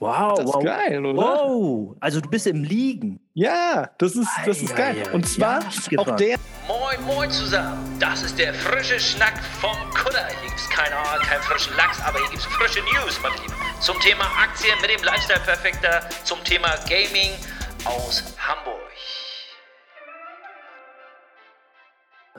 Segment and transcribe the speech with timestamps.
[0.00, 0.64] Wow, Das ist wow.
[0.64, 1.18] geil, oder?
[1.22, 3.20] Wow, also du bist im Liegen.
[3.32, 4.96] Ja, das ist, das ist Ei, geil.
[5.06, 5.12] ei, ei.
[5.14, 6.36] Und zwar Ja, auch der
[6.66, 7.78] Moin, moin zusammen.
[8.00, 10.26] Das ist der frische Schnack vom Kutter.
[10.40, 13.54] Hier gibt's keine Ahnung, keinen frischen Lachs, aber hier gibt's frische News, meine Lieben.
[13.80, 17.30] Zum Thema Aktien mit dem Lifestyle Perfekter, zum Thema Gaming
[17.84, 18.80] aus Hamburg.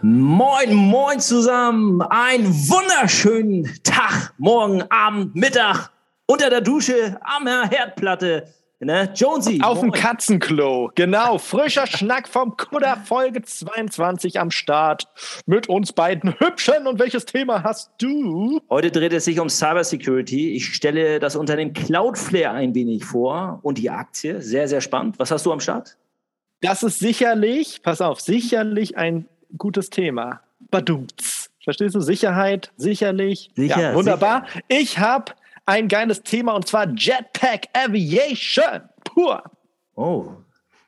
[0.02, 2.02] Moin, moin zusammen.
[2.02, 5.90] Einen wunderschönen Tag, morgen, Abend, Mittag,
[6.26, 8.48] unter der Dusche, am Herdplatte.
[8.80, 9.10] Ne?
[9.16, 9.62] Jonesy.
[9.64, 9.92] auf dem.
[9.92, 10.92] Katzenklo.
[10.96, 15.08] Genau, frischer Schnack vom Kudder, Folge 22 am Start.
[15.46, 16.86] Mit uns beiden Hübschen.
[16.86, 18.60] Und welches Thema hast du?
[18.70, 20.52] Heute dreht es sich um Cybersecurity.
[20.52, 24.42] Ich stelle das Unternehmen Cloudflare ein wenig vor und die Aktie.
[24.42, 25.18] Sehr, sehr spannend.
[25.20, 25.98] Was hast du am Start?
[26.62, 29.26] Das ist sicherlich, pass auf, sicherlich ein
[29.58, 30.42] gutes Thema.
[30.70, 31.50] Badumts.
[31.64, 32.02] Verstehst du?
[32.02, 33.52] Sicherheit, sicherlich.
[33.56, 34.46] Sicher, ja, wunderbar.
[34.68, 35.34] Ich habe
[35.66, 38.82] ein geiles Thema und zwar Jetpack Aviation.
[39.04, 39.44] Pur.
[39.96, 40.32] Oh,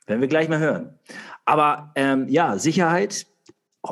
[0.05, 0.97] werden wir gleich mal hören.
[1.45, 3.25] Aber ähm, ja, Sicherheit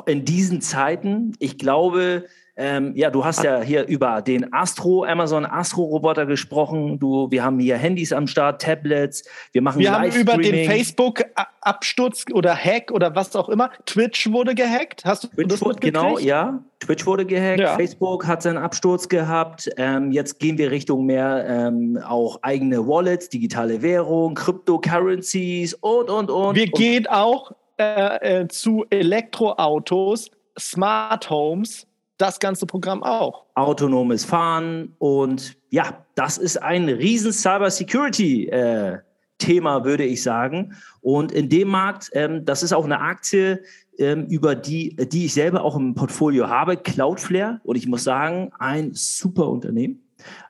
[0.06, 2.26] in diesen Zeiten, ich glaube,
[2.58, 6.98] ähm, ja, du hast ja hier über den Astro, Amazon Astro-Roboter gesprochen.
[6.98, 10.66] Du, wir haben hier Handys am Start, Tablets, wir machen Wir haben über den.
[10.66, 13.70] Facebook-Absturz oder Hack oder was auch immer.
[13.84, 15.04] Twitch wurde gehackt.
[15.04, 16.62] Hast du Twitch das wurde, genau, ja.
[16.80, 17.76] Twitch wurde gehackt, Ja.
[17.76, 19.68] Facebook hat seinen Absturz gehabt.
[19.76, 26.30] Ähm, jetzt gehen wir Richtung mehr ähm, auch eigene Wallets, digitale Währung, Cryptocurrencies und, und,
[26.30, 26.54] und.
[26.54, 31.86] Wir und gehen auch äh, äh, zu Elektroautos, Smart Homes,
[32.18, 33.44] das ganze Programm auch.
[33.54, 40.74] autonomes Fahren und ja, das ist ein riesen Cybersecurity-Thema, würde ich sagen.
[41.02, 43.62] Und in dem Markt, ähm, das ist auch eine Aktie,
[43.98, 47.60] ähm, über die, die ich selber auch im Portfolio habe, Cloudflare.
[47.64, 50.00] Und ich muss sagen, ein super Unternehmen.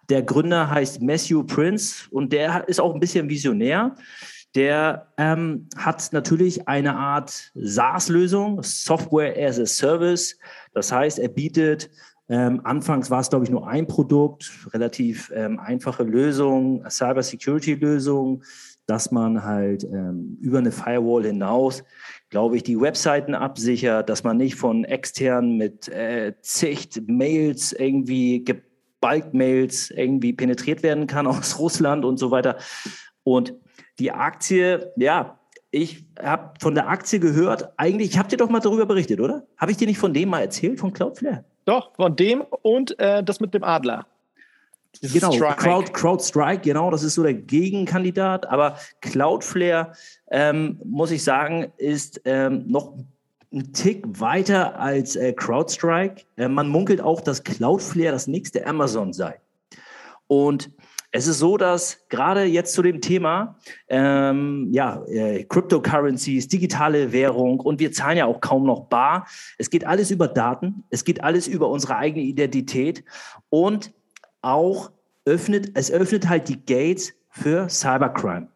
[0.09, 3.97] Der Gründer heißt Matthew Prince und der ist auch ein bisschen visionär.
[4.57, 10.39] Der ähm, hat natürlich eine Art SaaS-Lösung, Software as a Service.
[10.73, 11.91] Das heißt, er bietet,
[12.31, 18.43] ähm, anfangs war es, glaube ich, nur ein Produkt, relativ ähm, einfache Lösung, Cyber-Security-Lösung,
[18.87, 21.85] dass man halt ähm, über eine Firewall hinaus,
[22.31, 28.43] glaube ich, die Webseiten absichert, dass man nicht von extern mit äh, zig Mails irgendwie
[29.03, 32.57] Bulk-Mails irgendwie penetriert werden kann aus Russland und so weiter.
[33.23, 33.55] Und
[33.99, 35.39] die Aktie, ja,
[35.71, 39.47] ich habe von der Aktie gehört, eigentlich, ich habe dir doch mal darüber berichtet, oder?
[39.57, 41.45] Habe ich dir nicht von dem mal erzählt, von Cloudflare?
[41.65, 44.07] Doch, von dem und äh, das mit dem Adler.
[45.03, 45.57] Dieses Genau, Strike.
[45.57, 48.47] Crowd, CrowdStrike, genau, das ist so der Gegenkandidat.
[48.47, 49.93] Aber Cloudflare,
[50.31, 52.95] ähm, muss ich sagen, ist ähm, noch
[53.53, 56.23] ein Tick weiter als äh, CrowdStrike.
[56.37, 59.41] Äh, man munkelt auch, dass Cloudflare das nächste Amazon sei.
[60.29, 60.71] Und
[61.13, 63.59] es ist so, dass gerade jetzt zu dem Thema,
[63.89, 69.27] ähm, ja, äh, Cryptocurrencies, digitale Währung und wir zahlen ja auch kaum noch bar.
[69.59, 73.05] Es geht alles über Daten, es geht alles über unsere eigene Identität
[73.49, 73.93] und
[74.43, 74.91] auch
[75.25, 78.49] öffnet, es öffnet halt die Gates für Cybercrime.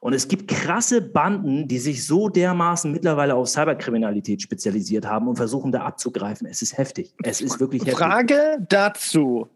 [0.00, 5.36] Und es gibt krasse Banden, die sich so dermaßen mittlerweile auf Cyberkriminalität spezialisiert haben und
[5.36, 6.46] versuchen da abzugreifen.
[6.46, 7.14] Es ist heftig.
[7.22, 7.98] Es ist wirklich heftig.
[7.98, 9.48] Frage dazu: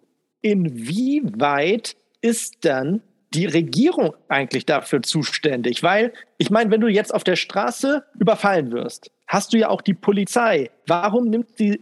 [0.43, 3.03] Inwieweit ist dann
[3.35, 5.83] die Regierung eigentlich dafür zuständig?
[5.83, 9.83] Weil, ich meine, wenn du jetzt auf der Straße überfallen wirst, hast du ja auch
[9.83, 10.71] die Polizei.
[10.87, 11.81] Warum nimmt die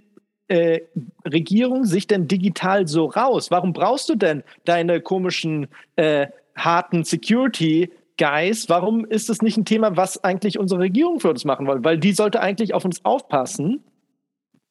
[0.49, 0.81] äh,
[1.25, 3.50] Regierung sich denn digital so raus?
[3.50, 7.91] Warum brauchst du denn deine komischen, äh, harten Security?
[8.19, 11.83] Guys, warum ist es nicht ein Thema, was eigentlich unsere Regierung für uns machen will?
[11.83, 13.83] Weil die sollte eigentlich auf uns aufpassen.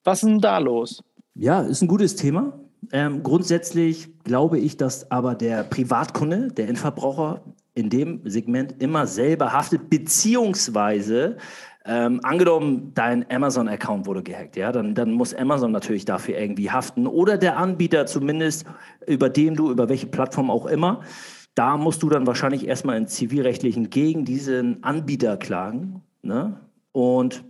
[0.03, 1.03] Was ist denn da los?
[1.35, 2.59] Ja, ist ein gutes Thema.
[2.91, 7.41] Ähm, grundsätzlich glaube ich, dass aber der Privatkunde, der Endverbraucher
[7.75, 11.37] in dem Segment immer selber haftet, beziehungsweise
[11.85, 17.07] ähm, angenommen, dein Amazon-Account wurde gehackt, ja, dann, dann muss Amazon natürlich dafür irgendwie haften
[17.07, 18.65] oder der Anbieter zumindest,
[19.05, 21.01] über den du, über welche Plattform auch immer.
[21.55, 26.01] Da musst du dann wahrscheinlich erstmal in zivilrechtlichen gegen diesen Anbieter klagen.
[26.21, 26.57] Ne?
[26.93, 27.43] Und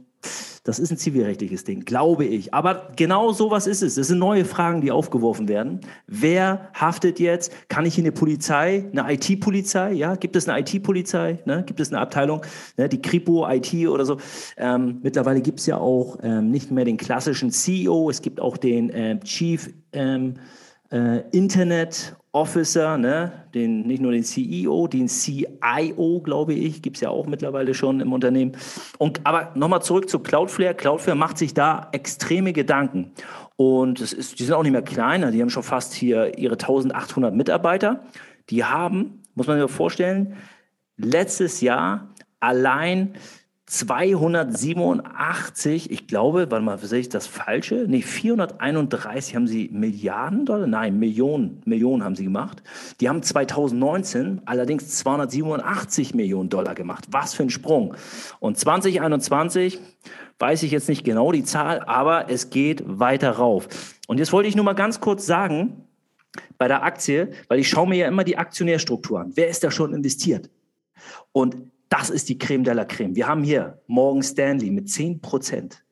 [0.64, 2.54] das ist ein zivilrechtliches Ding, glaube ich.
[2.54, 3.96] Aber genau sowas ist es.
[3.96, 5.82] Das sind neue Fragen, die aufgeworfen werden.
[6.08, 7.52] Wer haftet jetzt?
[7.68, 9.92] Kann ich hier eine Polizei, eine IT-Polizei?
[9.92, 11.40] Ja, gibt es eine IT-Polizei?
[11.46, 11.64] Ne?
[11.66, 12.44] Gibt es eine Abteilung,
[12.78, 12.88] ne?
[12.88, 14.18] die Kripo, IT oder so?
[14.56, 18.56] Ähm, mittlerweile gibt es ja auch ähm, nicht mehr den klassischen CEO, es gibt auch
[18.56, 20.36] den ähm, Chief ähm,
[20.92, 23.32] äh, Internet Officer, ne?
[23.54, 28.02] den, nicht nur den CEO, den CIO, glaube ich, gibt es ja auch mittlerweile schon
[28.02, 28.58] im Unternehmen.
[28.98, 30.76] Und, aber nochmal zurück zu Cloudflare.
[30.76, 33.12] Cloudflare macht sich da extreme Gedanken.
[33.56, 36.54] Und es ist, die sind auch nicht mehr kleiner, die haben schon fast hier ihre
[36.54, 38.04] 1800 Mitarbeiter.
[38.50, 40.38] Die haben muss man sich vorstellen,
[40.98, 43.16] letztes Jahr allein
[43.74, 47.86] 287, ich glaube, warte mal, sehe ich das Falsche?
[47.88, 52.62] Nee, 431 haben sie Milliarden Dollar, nein, Millionen, Millionen haben sie gemacht.
[53.02, 57.06] Die haben 2019 allerdings 287 Millionen Dollar gemacht.
[57.10, 57.96] Was für ein Sprung.
[58.40, 59.80] Und 2021
[60.38, 63.68] weiß ich jetzt nicht genau die Zahl, aber es geht weiter rauf.
[64.08, 65.88] Und jetzt wollte ich nur mal ganz kurz sagen,
[66.60, 69.32] bei der Aktie, weil ich schaue mir ja immer die Aktionärstruktur an.
[69.34, 70.52] Wer ist da schon investiert?
[71.32, 73.16] Und das ist die Creme de la Creme.
[73.16, 75.86] Wir haben hier Morgan Stanley mit 10 Prozent.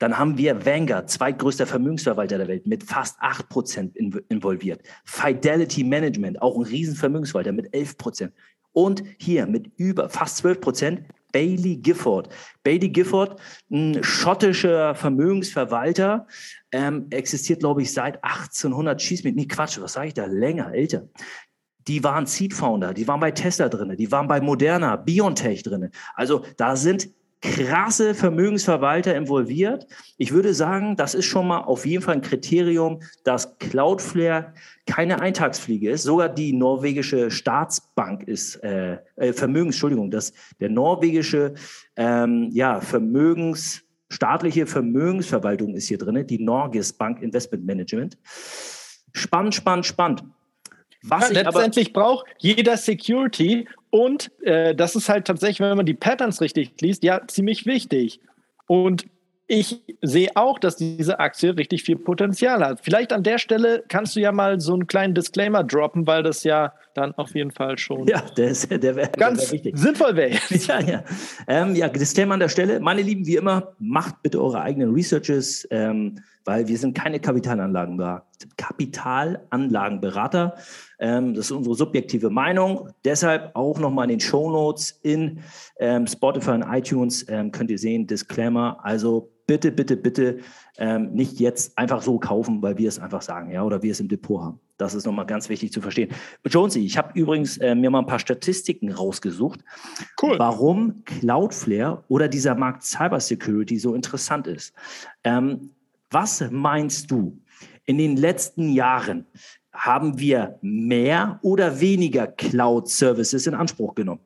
[0.00, 4.82] Dann haben wir Vanguard, zweitgrößter Vermögensverwalter der Welt, mit fast 8 Prozent involviert.
[5.04, 8.32] Fidelity Management, auch ein Riesenvermögensverwalter mit 11 Prozent.
[8.72, 12.28] Und hier mit über fast 12 Prozent Bailey Gifford.
[12.64, 13.40] Bailey Gifford,
[13.70, 16.26] ein schottischer Vermögensverwalter,
[16.72, 19.00] ähm, existiert, glaube ich, seit 1800.
[19.00, 20.26] Schieß mit, nee, Quatsch, was sage ich da?
[20.26, 21.08] Länger, älter
[21.88, 25.90] die waren Seed Founder, die waren bei Tesla drin, die waren bei Moderna, Biontech drin.
[26.14, 27.08] Also da sind
[27.40, 29.86] krasse Vermögensverwalter involviert.
[30.16, 34.52] Ich würde sagen, das ist schon mal auf jeden Fall ein Kriterium, dass Cloudflare
[34.86, 36.02] keine Eintagsfliege ist.
[36.02, 41.54] Sogar die norwegische Staatsbank ist äh, äh, Vermögens, Entschuldigung, dass der norwegische
[41.96, 48.18] ähm, ja Vermögens staatliche Vermögensverwaltung ist hier drin, die Norges Bank Investment Management.
[49.12, 50.24] Spannend, spannend, spannend.
[51.02, 55.94] Was ja, letztendlich braucht jeder Security und äh, das ist halt tatsächlich, wenn man die
[55.94, 58.20] Patterns richtig liest, ja, ziemlich wichtig.
[58.66, 59.06] Und
[59.50, 62.80] ich sehe auch, dass diese Aktie richtig viel Potenzial hat.
[62.82, 66.44] Vielleicht an der Stelle kannst du ja mal so einen kleinen Disclaimer droppen, weil das
[66.44, 70.16] ja dann auf jeden Fall schon ja, der ist, der wär, ganz der wär sinnvoll
[70.16, 70.38] wäre.
[70.50, 71.04] Ja, ja.
[71.46, 72.78] Ähm, ja, Disclaimer an der Stelle.
[72.78, 78.24] Meine Lieben, wie immer, macht bitte eure eigenen Researches, ähm, weil wir sind keine Kapitalanlagenberater.
[78.56, 80.54] Kapitalanlagenberater.
[80.98, 82.88] Ähm, das ist unsere subjektive Meinung.
[83.04, 85.40] Deshalb auch nochmal in den Show Notes in
[85.78, 88.78] ähm, Spotify und iTunes ähm, könnt ihr sehen, Disclaimer.
[88.82, 90.38] Also bitte, bitte, bitte
[91.10, 94.06] nicht jetzt einfach so kaufen, weil wir es einfach sagen, ja, oder wir es im
[94.06, 94.60] Depot haben.
[94.76, 96.10] Das ist nochmal ganz wichtig zu verstehen.
[96.46, 99.58] Jonesy, ich habe übrigens äh, mir mal ein paar Statistiken rausgesucht,
[100.22, 100.38] cool.
[100.38, 104.72] warum Cloudflare oder dieser Markt Cybersecurity so interessant ist.
[105.24, 105.70] Ähm,
[106.10, 107.40] was meinst du?
[107.84, 109.26] In den letzten Jahren
[109.72, 114.20] haben wir mehr oder weniger Cloud-Services in Anspruch genommen?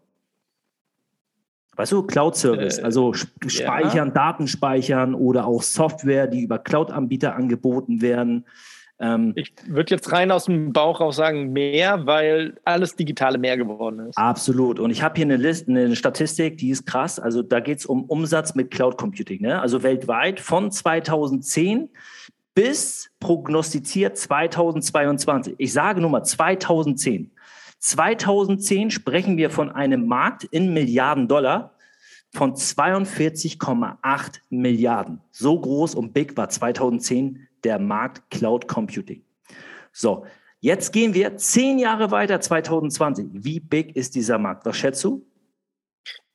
[1.77, 4.15] Weißt du, Cloud-Service, äh, also speichern, ja.
[4.15, 8.47] Daten speichern oder auch Software, die über Cloud-Anbieter angeboten werden.
[9.03, 13.57] Ähm, ich würde jetzt rein aus dem Bauch raus sagen, mehr, weil alles Digitale mehr
[13.57, 14.17] geworden ist.
[14.17, 14.79] Absolut.
[14.79, 17.19] Und ich habe hier eine, Liste, eine Statistik, die ist krass.
[17.19, 19.43] Also da geht es um Umsatz mit Cloud Computing.
[19.43, 19.61] Ne?
[19.61, 21.91] Also weltweit von 2010
[22.55, 25.57] bis prognostiziert 2022.
[25.59, 27.33] Ich sage nur mal 2010.
[27.81, 31.75] 2010 sprechen wir von einem Markt in Milliarden Dollar
[32.33, 35.21] von 42,8 Milliarden.
[35.33, 39.23] So groß und big war 2010 der Markt Cloud Computing.
[39.93, 40.25] So,
[40.61, 43.29] jetzt gehen wir zehn Jahre weiter, 2020.
[43.33, 44.65] Wie big ist dieser Markt?
[44.67, 45.27] Was schätzt du?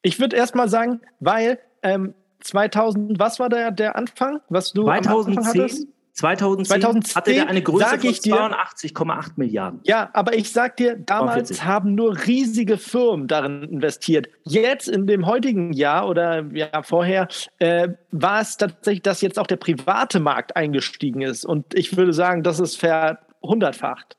[0.02, 4.84] Ich würde erst mal sagen, weil ähm, 2000, was war der, der Anfang, was du
[4.84, 9.80] 2010, 2010, 2010 hatte der eine Größe von 82,8 Milliarden.
[9.84, 11.64] Ja, aber ich sag dir, damals 42.
[11.64, 14.28] haben nur riesige Firmen darin investiert.
[14.44, 17.28] Jetzt in dem heutigen Jahr oder ja vorher
[17.60, 21.46] äh, war es tatsächlich, dass jetzt auch der private Markt eingestiegen ist.
[21.46, 24.17] Und ich würde sagen, das ist verhundertfacht.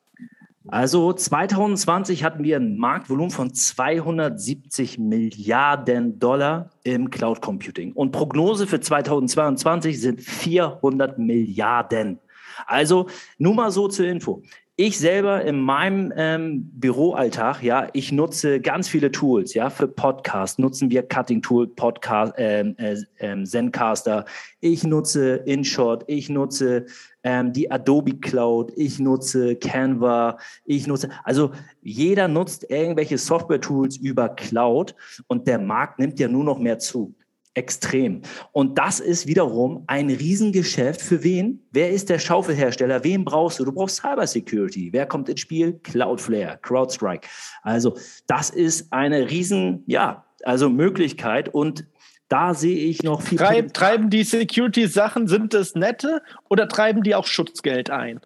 [0.68, 7.92] Also 2020 hatten wir ein Marktvolumen von 270 Milliarden Dollar im Cloud Computing.
[7.92, 12.18] Und Prognose für 2022 sind 400 Milliarden.
[12.66, 13.08] Also
[13.38, 14.42] nur mal so zur Info.
[14.80, 20.60] Ich selber in meinem ähm, Büroalltag, ja, ich nutze ganz viele Tools, ja, für Podcast
[20.60, 24.24] nutzen wir Cutting Tool, Podcast, ähm, äh, äh, Zencaster.
[24.60, 26.86] Ich nutze InShot, ich nutze
[27.24, 31.50] ähm, die Adobe Cloud, ich nutze Canva, ich nutze, also
[31.82, 34.94] jeder nutzt irgendwelche Software-Tools über Cloud
[35.26, 37.16] und der Markt nimmt ja nur noch mehr zu.
[37.54, 38.22] Extrem.
[38.52, 41.66] Und das ist wiederum ein Riesengeschäft für wen?
[41.72, 43.02] Wer ist der Schaufelhersteller?
[43.04, 43.64] Wen brauchst du?
[43.64, 44.92] Du brauchst Cybersecurity.
[44.92, 45.80] Wer kommt ins Spiel?
[45.82, 47.26] Cloudflare, CrowdStrike.
[47.62, 51.84] Also das ist eine Riesen, ja, also Möglichkeit und
[52.28, 53.38] da sehe ich noch viel.
[53.38, 58.20] Treib, treiben die Security-Sachen, sind das nette oder treiben die auch Schutzgeld ein?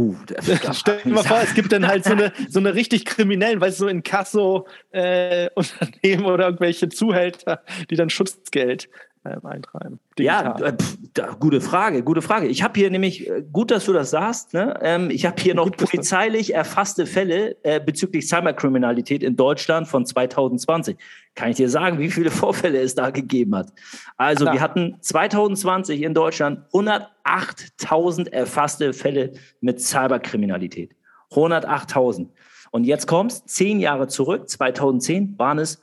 [0.00, 0.14] Oh,
[0.74, 3.80] Stell dir mal vor, es gibt dann halt so eine, so eine richtig kriminellen, weißt
[3.80, 8.88] du, so in Kasso-Unternehmen äh, oder irgendwelche Zuhälter, die dann Schutzgeld
[9.24, 9.98] ähm, eintreiben?
[10.18, 12.46] Ja, äh, pf, da, gute Frage, gute Frage.
[12.46, 14.78] Ich habe hier nämlich, äh, gut, dass du das sagst, ne?
[14.82, 20.96] ähm, ich habe hier noch polizeilich erfasste Fälle äh, bezüglich Cyberkriminalität in Deutschland von 2020.
[21.34, 23.72] Kann ich dir sagen, wie viele Vorfälle es da gegeben hat?
[24.16, 24.54] Also Klar.
[24.54, 30.92] wir hatten 2020 in Deutschland 108.000 erfasste Fälle mit Cyberkriminalität.
[31.32, 32.28] 108.000.
[32.70, 35.80] Und jetzt kommst, zehn Jahre zurück, 2010 waren es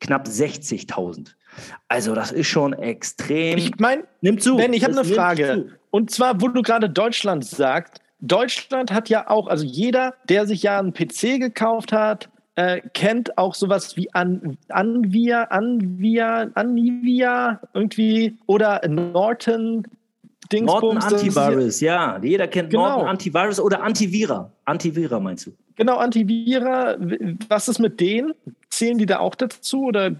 [0.00, 1.34] knapp 60.000.
[1.88, 3.58] Also das ist schon extrem.
[3.58, 4.56] Ich meine, nimm zu.
[4.56, 5.66] Ben, ich habe eine Frage.
[5.90, 8.00] Und zwar, wo du gerade Deutschland sagst.
[8.20, 13.38] Deutschland hat ja auch, also jeder, der sich ja einen PC gekauft hat, äh, kennt
[13.38, 19.86] auch sowas wie An Anvia, Anvia, Anivia irgendwie oder Norton.
[20.50, 22.18] Dingsbums, Norton Antivirus, ja.
[22.20, 22.88] Jeder kennt genau.
[22.88, 24.50] Norton Antivirus oder Antivira.
[24.64, 25.52] Antivira meinst du?
[25.76, 26.96] Genau, Antivira.
[27.48, 28.32] Was ist mit denen?
[28.70, 30.16] Zählen die da auch dazu oder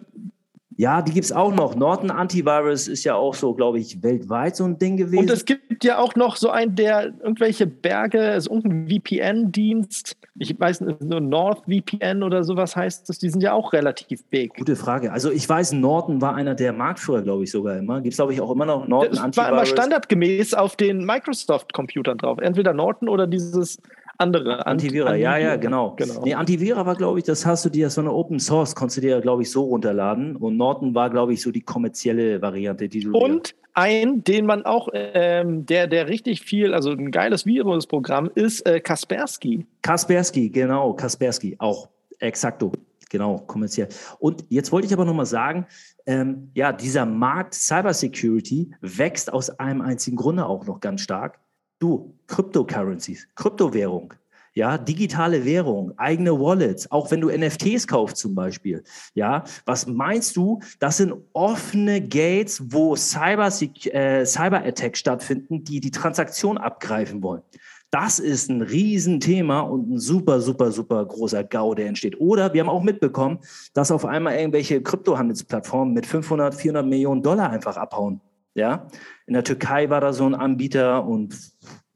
[0.79, 1.75] ja, die gibt es auch noch.
[1.75, 5.19] Norton Antivirus ist ja auch so, glaube ich, weltweit so ein Ding gewesen.
[5.19, 10.17] Und es gibt ja auch noch so einen, der irgendwelche Berge, ist irgendein VPN-Dienst.
[10.39, 13.19] Ich weiß nicht, nur NordVPN oder sowas heißt das.
[13.19, 14.55] Die sind ja auch relativ big.
[14.55, 15.11] Gute Frage.
[15.11, 18.01] Also ich weiß, Norton war einer der Marktführer, glaube ich, sogar immer.
[18.01, 19.51] Gibt es, glaube ich, auch immer noch Norton das Antivirus.
[19.51, 22.39] war immer standardgemäß auf den Microsoft-Computern drauf.
[22.39, 23.79] Entweder Norton oder dieses
[24.19, 24.67] andere.
[24.67, 25.95] Antivira, ja, ja, genau.
[25.97, 26.23] genau.
[26.25, 29.01] Nee, Antivira war, glaube ich, das hast du dir, so eine Open Source, konntest du
[29.03, 30.37] dir, glaube ich, so runterladen.
[30.37, 33.17] Und Norton war, glaube ich, so die kommerzielle Variante, die du.
[33.17, 38.67] Und ein, den man auch, ähm, der, der richtig viel, also ein geiles Virusprogramm ist
[38.67, 39.65] äh, Kaspersky.
[39.83, 42.73] Kaspersky, genau, Kaspersky, auch exakto.
[43.11, 43.89] Genau, kommerziell.
[44.19, 45.67] Und jetzt wollte ich aber nochmal sagen,
[46.07, 51.39] ähm, ja, dieser Markt Cybersecurity wächst aus einem einzigen Grunde auch noch ganz stark.
[51.79, 54.15] Du, Cryptocurrencies, Kryptowährung,
[54.55, 58.83] ja, digitale Währung, eigene Wallets, auch wenn du NFTs kaufst zum Beispiel,
[59.15, 65.93] ja, was meinst du, das sind offene Gates, wo Cyber, äh, Cyber-Attacks stattfinden, die die
[65.93, 67.43] Transaktion abgreifen wollen.
[67.91, 72.21] Das ist ein Riesenthema und ein super, super, super großer GAU, der entsteht.
[72.21, 73.39] Oder wir haben auch mitbekommen,
[73.73, 78.21] dass auf einmal irgendwelche Kryptohandelsplattformen mit 500, 400 Millionen Dollar einfach abhauen.
[78.59, 78.89] Ja,
[79.27, 81.35] in der Türkei war da so ein Anbieter und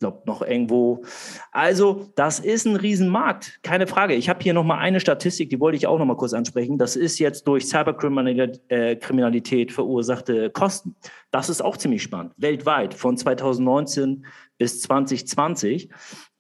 [0.03, 1.05] glaube noch irgendwo.
[1.53, 4.15] Also das ist ein Riesenmarkt, keine Frage.
[4.15, 6.77] Ich habe hier noch mal eine Statistik, die wollte ich auch noch mal kurz ansprechen.
[6.77, 10.97] Das ist jetzt durch Cyberkriminalität äh, verursachte Kosten.
[11.31, 12.33] Das ist auch ziemlich spannend.
[12.37, 14.27] Weltweit von 2019
[14.59, 15.89] bis 2020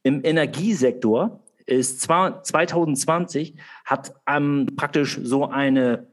[0.02, 6.09] im Energiesektor ist zwar 2020 hat ähm, praktisch so eine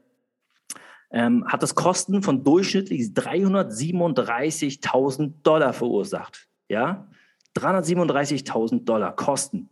[1.10, 6.46] ähm, hat das Kosten von durchschnittlich 337.000 Dollar verursacht.
[6.68, 7.08] Ja,
[7.56, 9.70] 337.000 Dollar Kosten.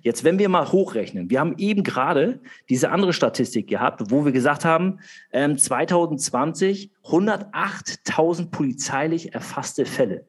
[0.00, 4.32] Jetzt, wenn wir mal hochrechnen, wir haben eben gerade diese andere Statistik gehabt, wo wir
[4.32, 4.98] gesagt haben,
[5.30, 10.26] 2020 108.000 polizeilich erfasste Fälle.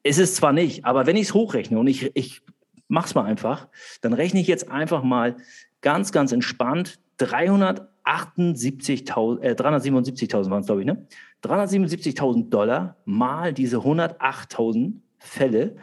[0.04, 2.42] ist es zwar nicht, aber wenn ich es hochrechne und ich, ich
[2.88, 3.68] mache es mal einfach,
[4.02, 5.38] dann rechne ich jetzt einfach mal
[5.82, 11.06] ganz, ganz entspannt 378.000, äh, 377.000 waren es, glaube ich, ne?
[11.44, 15.78] 377.000 Dollar mal diese 108.000 Fälle.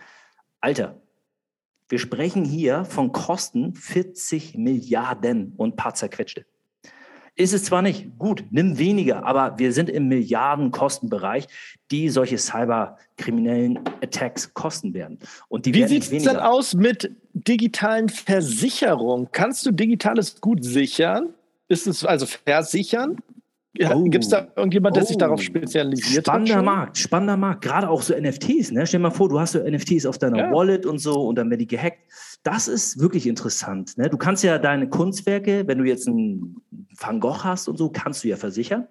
[0.60, 1.00] Alter,
[1.88, 6.44] wir sprechen hier von Kosten 40 Milliarden und paar zerquetschte.
[7.38, 11.46] Ist es zwar nicht gut, nimm weniger, aber wir sind im Milliardenkostenbereich,
[11.90, 15.18] die solche cyberkriminellen Attacks kosten werden.
[15.48, 19.28] Und die Wie sieht es denn aus mit digitalen Versicherungen?
[19.32, 21.34] Kannst du digitales Gut sichern?
[21.68, 23.18] Ist es also versichern?
[23.92, 24.04] Oh.
[24.04, 25.06] Gibt es da irgendjemand, der oh.
[25.06, 26.62] sich darauf spezialisiert spannender hat?
[26.62, 27.62] Spannender Markt, spannender Markt.
[27.62, 28.72] Gerade auch so NFTs.
[28.72, 28.86] Ne?
[28.86, 30.52] Stell dir mal vor, du hast so NFTs auf deiner ja.
[30.52, 31.98] Wallet und so und dann werden die gehackt.
[32.42, 33.96] Das ist wirklich interessant.
[33.98, 34.08] Ne?
[34.08, 36.56] Du kannst ja deine Kunstwerke, wenn du jetzt einen
[36.98, 38.86] Van Gogh hast und so, kannst du ja versichern.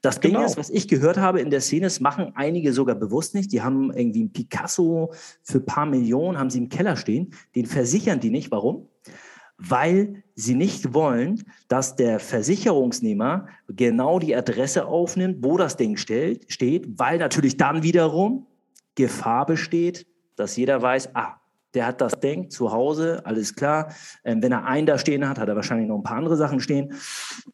[0.00, 0.38] Das genau.
[0.38, 3.52] Ding ist, was ich gehört habe in der Szene, das machen einige sogar bewusst nicht.
[3.52, 7.34] Die haben irgendwie einen Picasso für ein paar Millionen, haben sie im Keller stehen.
[7.56, 8.50] Den versichern die nicht.
[8.52, 8.88] Warum?
[9.58, 16.46] Weil sie nicht wollen, dass der Versicherungsnehmer genau die Adresse aufnimmt, wo das Ding steht,
[16.98, 18.46] weil natürlich dann wiederum
[18.94, 21.40] Gefahr besteht, dass jeder weiß, ah,
[21.74, 23.92] der hat das Ding zu Hause, alles klar.
[24.24, 26.60] Ähm, wenn er einen da stehen hat, hat er wahrscheinlich noch ein paar andere Sachen
[26.60, 26.94] stehen.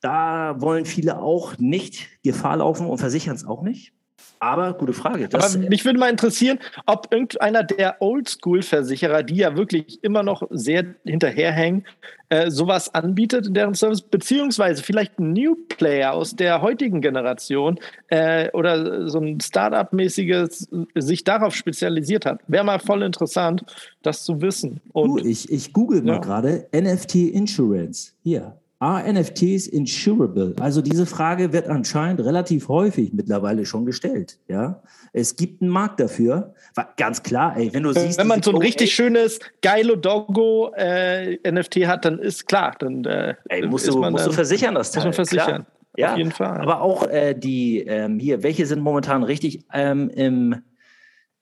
[0.01, 3.93] Da wollen viele auch nicht Gefahr laufen und versichern es auch nicht.
[4.41, 5.29] Aber gute Frage.
[5.29, 10.43] Das, Aber mich würde mal interessieren, ob irgendeiner der Oldschool-Versicherer, die ja wirklich immer noch
[10.51, 11.87] sehr hinterherhängen,
[12.29, 17.79] äh, sowas anbietet in deren Service, beziehungsweise vielleicht ein New Player aus der heutigen Generation
[18.09, 22.41] äh, oder so ein Startup-mäßiges sich darauf spezialisiert hat.
[22.47, 23.65] Wäre mal voll interessant,
[24.03, 24.81] das zu wissen.
[24.93, 26.15] Und, du, ich, ich google ja.
[26.15, 28.13] mal gerade NFT Insurance.
[28.23, 28.59] Hier.
[28.85, 30.55] Are NFTs insurable?
[30.61, 34.39] Also diese Frage wird anscheinend relativ häufig mittlerweile schon gestellt.
[34.47, 34.83] Ja,
[35.15, 36.53] es gibt einen Markt dafür.
[36.99, 41.39] Ganz klar, ey, wenn du siehst, wenn man so ein richtig schönes geilo Doggo äh,
[41.51, 44.93] NFT hat, dann ist klar, dann äh, ey, musst, du, man, musst du versichern das
[44.93, 45.01] Teil.
[45.01, 45.47] Muss man versichern.
[45.47, 45.67] Klar.
[45.97, 46.61] Ja, auf jeden Fall.
[46.61, 50.57] Aber auch äh, die ähm, hier, welche sind momentan richtig ähm, im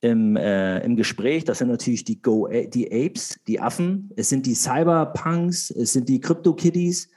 [0.02, 1.44] im, äh, im Gespräch.
[1.44, 4.10] Das sind natürlich die Go, die Apes, die Affen.
[4.16, 7.08] Es sind die Cyberpunks, es sind die Crypto Kitties.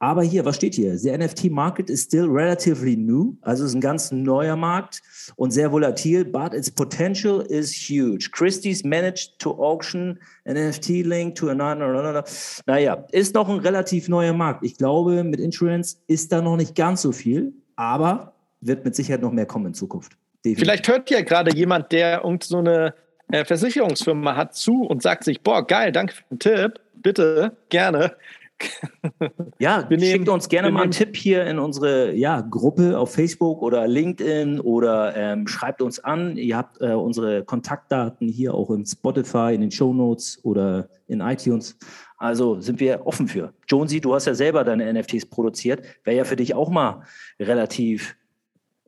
[0.00, 0.96] Aber hier, was steht hier?
[0.96, 3.34] The NFT market is still relatively new.
[3.42, 5.02] Also ist ein ganz neuer Markt
[5.34, 8.30] und sehr volatil, but its potential is huge.
[8.30, 12.24] Christie's managed to auction an NFT link to another.
[12.66, 14.64] Naja, ist noch ein relativ neuer Markt.
[14.64, 19.22] Ich glaube, mit Insurance ist da noch nicht ganz so viel, aber wird mit Sicherheit
[19.22, 20.12] noch mehr kommen in Zukunft.
[20.44, 20.64] Definitiv.
[20.64, 22.94] Vielleicht hört ja gerade jemand, der irgend so eine
[23.32, 28.14] äh, Versicherungsfirma hat zu und sagt sich, boah, geil, danke für den Tipp, bitte, gerne
[29.58, 33.12] ja, wir schickt nehmen, uns gerne mal einen Tipp hier in unsere ja, Gruppe auf
[33.12, 36.36] Facebook oder LinkedIn oder ähm, schreibt uns an.
[36.36, 41.20] Ihr habt äh, unsere Kontaktdaten hier auch in Spotify, in den Show Notes oder in
[41.20, 41.76] iTunes.
[42.16, 43.52] Also sind wir offen für.
[43.68, 45.82] Jonesy, du hast ja selber deine NFTs produziert.
[46.04, 47.02] Wäre ja für dich auch mal
[47.38, 48.16] relativ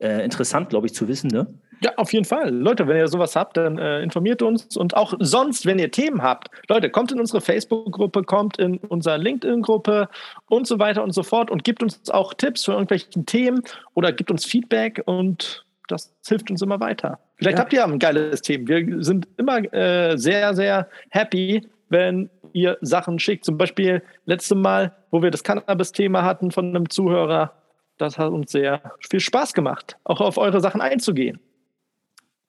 [0.00, 1.46] äh, interessant, glaube ich, zu wissen, ne?
[1.82, 2.50] Ja, auf jeden Fall.
[2.50, 4.76] Leute, wenn ihr sowas habt, dann äh, informiert uns.
[4.76, 9.16] Und auch sonst, wenn ihr Themen habt, Leute, kommt in unsere Facebook-Gruppe, kommt in unsere
[9.16, 10.08] LinkedIn-Gruppe
[10.49, 13.62] und so weiter und so fort und gibt uns auch Tipps für irgendwelche Themen
[13.94, 17.18] oder gibt uns Feedback und das hilft uns immer weiter.
[17.37, 17.62] Vielleicht ja.
[17.62, 18.68] habt ihr ein geiles Thema.
[18.68, 23.44] Wir sind immer äh, sehr, sehr happy, wenn ihr Sachen schickt.
[23.44, 27.54] Zum Beispiel letzte Mal, wo wir das Cannabis-Thema hatten von einem Zuhörer.
[27.96, 31.40] Das hat uns sehr viel Spaß gemacht, auch auf eure Sachen einzugehen.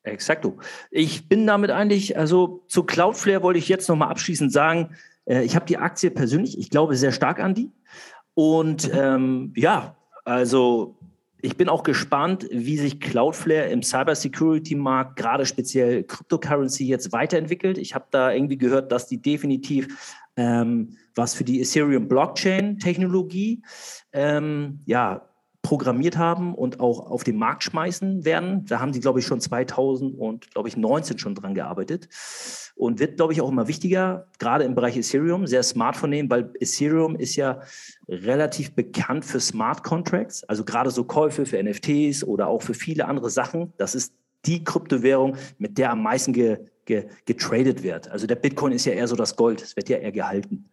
[0.04, 0.58] Exakto.
[0.90, 5.56] Ich bin damit eigentlich, also zu Cloudflare wollte ich jetzt nochmal abschließend sagen, äh, ich
[5.56, 7.70] habe die Aktie persönlich, ich glaube sehr stark an die.
[8.34, 9.00] Und mhm.
[9.00, 10.98] ähm, ja, also
[11.42, 17.78] ich bin auch gespannt, wie sich Cloudflare im Cybersecurity-Markt, gerade speziell Cryptocurrency, jetzt weiterentwickelt.
[17.78, 23.64] Ich habe da irgendwie gehört, dass die definitiv ähm, was für die Ethereum Blockchain-Technologie
[24.14, 25.28] ähm, ja,
[25.62, 28.66] programmiert haben und auch auf den Markt schmeißen werden.
[28.66, 32.10] Da haben sie, glaube ich, schon 2000 und, glaube ich, 19 schon dran gearbeitet.
[32.76, 36.30] Und wird, glaube ich, auch immer wichtiger, gerade im Bereich Ethereum, sehr smart von denen,
[36.32, 37.62] weil Ethereum ist ja
[38.08, 43.06] relativ bekannt für Smart Contracts, also gerade so Käufe für NFTs oder auch für viele
[43.06, 43.72] andere Sachen.
[43.78, 44.14] Das ist
[44.46, 48.10] die Kryptowährung, mit der am meisten ge, ge, getradet wird.
[48.10, 50.70] Also der Bitcoin ist ja eher so das Gold, es wird ja eher gehalten.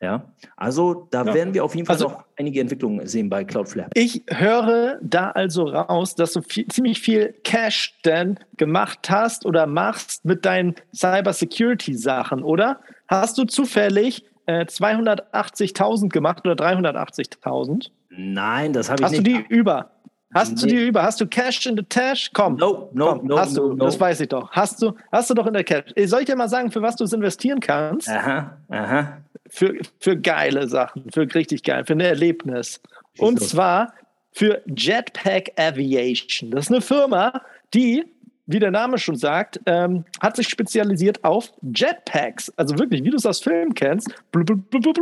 [0.00, 1.32] Ja, also da ja.
[1.32, 3.88] werden wir auf jeden Fall also, noch einige Entwicklungen sehen bei Cloudflare.
[3.94, 9.66] Ich höre da also raus, dass du viel, ziemlich viel Cash denn gemacht hast oder
[9.66, 12.80] machst mit deinen Cybersecurity-Sachen, oder?
[13.08, 17.90] Hast du zufällig äh, 280.000 gemacht oder 380.000?
[18.10, 19.20] Nein, das habe ich hast nicht.
[19.20, 19.90] Hast du die über?
[20.34, 20.60] Hast nee.
[20.60, 21.02] du die über?
[21.02, 22.30] Hast du Cash in the Tash?
[22.34, 22.56] Komm.
[22.56, 23.84] No, no, komm, no, hast no, du, no.
[23.84, 24.50] Das weiß ich doch.
[24.50, 25.92] Hast du, hast du doch in der Cash.
[26.06, 28.08] Soll ich dir mal sagen, für was du es investieren kannst?
[28.08, 29.18] Aha, aha
[29.48, 32.80] für, für geile Sachen, für richtig geil, für ein Erlebnis.
[33.18, 33.94] Und zwar
[34.32, 36.50] für Jetpack Aviation.
[36.50, 37.40] Das ist eine Firma,
[37.72, 38.04] die,
[38.46, 42.52] wie der Name schon sagt, ähm, hat sich spezialisiert auf Jetpacks.
[42.56, 44.08] Also wirklich, wie du es aus Filmen kennst.
[44.32, 44.98] Blub, blub, blub,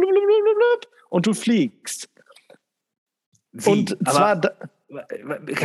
[1.08, 2.08] und du fliegst.
[3.52, 3.70] Wie?
[3.70, 4.40] Und zwar.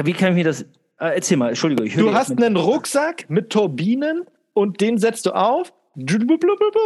[0.04, 0.62] Wie kann ich mir das.
[1.00, 1.86] Äh, erzähl mal, Entschuldigung.
[1.86, 5.74] Ich du hast einen Rucksack mit Turbinen und den setzt du auf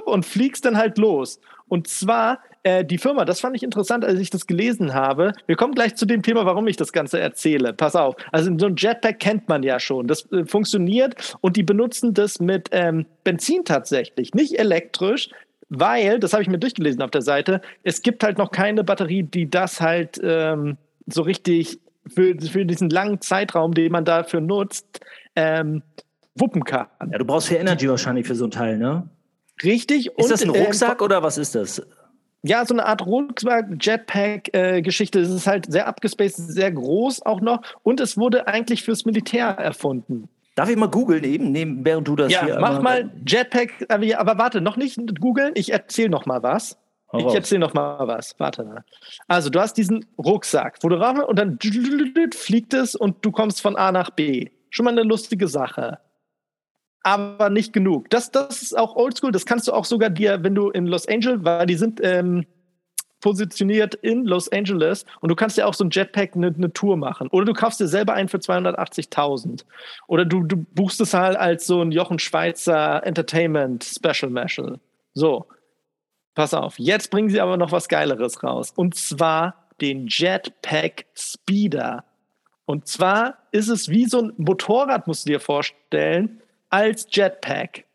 [0.06, 1.40] und fliegst dann halt los.
[1.68, 5.34] Und zwar äh, die Firma, das fand ich interessant, als ich das gelesen habe.
[5.48, 7.74] Wir kommen gleich zu dem Thema, warum ich das Ganze erzähle.
[7.74, 8.16] Pass auf.
[8.32, 10.08] Also so ein Jetpack kennt man ja schon.
[10.08, 15.30] Das äh, funktioniert und die benutzen das mit ähm, Benzin tatsächlich, nicht elektrisch.
[15.74, 19.24] Weil, das habe ich mir durchgelesen auf der Seite, es gibt halt noch keine Batterie,
[19.24, 20.78] die das halt ähm,
[21.08, 25.00] so richtig für, für diesen langen Zeitraum, den man dafür nutzt,
[25.36, 25.84] ähm,
[26.36, 26.88] wuppen kann.
[27.12, 29.08] Ja, du brauchst viel Energy wahrscheinlich für so ein Teil, ne?
[29.64, 30.08] Richtig.
[30.08, 31.82] Ist und, das ein Rucksack äh, oder was ist das?
[32.44, 35.20] Ja, so eine Art Rucksack, Jetpack-Geschichte.
[35.20, 37.62] Äh, es ist halt sehr abgespaced, sehr groß auch noch.
[37.84, 40.28] Und es wurde eigentlich fürs Militär erfunden.
[40.56, 42.60] Darf ich mal googeln eben, neben, während du das ja, hier.
[42.60, 45.52] Mach mal Jetpack, aber warte, noch nicht googeln.
[45.56, 46.78] Ich erzähle noch mal was.
[47.12, 48.36] Hau ich erzähle noch mal was.
[48.38, 48.84] Warte mal.
[49.28, 51.60] Also, du hast diesen Rucksack, wo du rauf und dann
[52.34, 54.50] fliegt es und du kommst von A nach B.
[54.70, 56.00] Schon mal eine lustige Sache.
[57.04, 58.10] Aber nicht genug.
[58.10, 59.32] Das, das ist auch oldschool.
[59.32, 62.46] Das kannst du auch sogar dir, wenn du in Los Angeles, weil die sind ähm,
[63.22, 66.98] positioniert in Los Angeles und du kannst ja auch so ein Jetpack eine, eine Tour
[66.98, 67.28] machen.
[67.30, 69.64] Oder du kaufst dir selber einen für 280.000.
[70.08, 74.80] Oder du, du buchst es halt als so ein Jochen Schweizer Entertainment Special Meshal.
[75.14, 75.46] So.
[76.36, 76.80] Pass auf.
[76.80, 78.72] Jetzt bringen sie aber noch was Geileres raus.
[78.76, 82.06] Und zwar den Jetpack Speeder.
[82.66, 87.86] Und zwar ist es wie so ein Motorrad, musst du dir vorstellen, als Jetpack.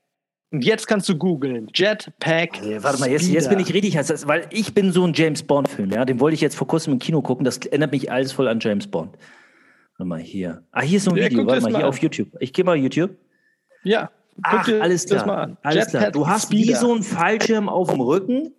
[0.52, 1.68] Und jetzt kannst du googeln.
[1.74, 2.60] Jetpack.
[2.60, 5.42] Hey, warte mal, jetzt, jetzt bin ich richtig heiß, weil ich bin so ein James
[5.42, 6.04] Bond-Film, ja.
[6.04, 7.44] Den wollte ich jetzt vor kurzem im Kino gucken.
[7.44, 9.16] Das erinnert mich alles voll an James Bond.
[9.98, 10.62] Warte mal hier.
[10.72, 11.46] Ah, hier ist so ein ja, Video.
[11.46, 11.84] Warte mal, hier an.
[11.84, 12.28] auf YouTube.
[12.38, 13.16] Ich gehe mal YouTube.
[13.82, 14.10] Ja.
[14.42, 15.56] Ach, alles klar.
[15.62, 16.10] Alles klar.
[16.10, 16.68] Du hast Speeder.
[16.68, 18.52] wie so einen Fallschirm auf dem Rücken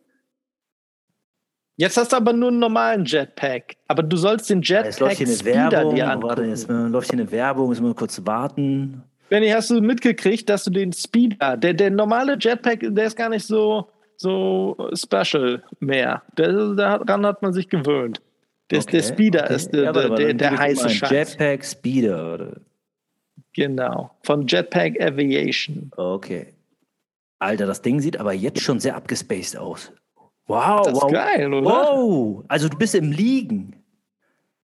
[1.79, 3.75] Jetzt hast du aber nur einen normalen Jetpack.
[3.87, 5.95] Aber du sollst den Jetpack jetzt läuft hier eine Werbung.
[5.95, 6.29] dir angucken.
[6.29, 9.03] Warte, jetzt läuft hier eine Werbung, müssen wir kurz warten.
[9.29, 13.29] Benny, hast du mitgekriegt, dass du den Speeder, der, der normale Jetpack, der ist gar
[13.29, 16.23] nicht so, so special mehr.
[16.35, 18.21] Der, daran hat man sich gewöhnt.
[18.71, 19.55] Der, okay, der Speeder okay.
[19.55, 21.11] ist der, ja, der, der, der heiße Scheiß.
[21.11, 22.53] Jetpack Speeder, oder?
[23.57, 25.89] Genau, von Jetpack Aviation.
[25.97, 26.53] Okay.
[27.39, 29.91] Alter, das Ding sieht aber jetzt schon sehr abgespaced aus.
[30.45, 31.05] Wow, das wow.
[31.05, 31.67] ist geil, oder?
[31.67, 33.75] Wow, also du bist im Liegen.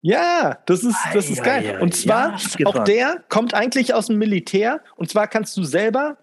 [0.01, 1.65] Ja, das ist, das ist geil.
[1.65, 4.81] Ja, und zwar, ja, auch der kommt eigentlich aus dem Militär.
[4.97, 6.17] Und zwar kannst du selber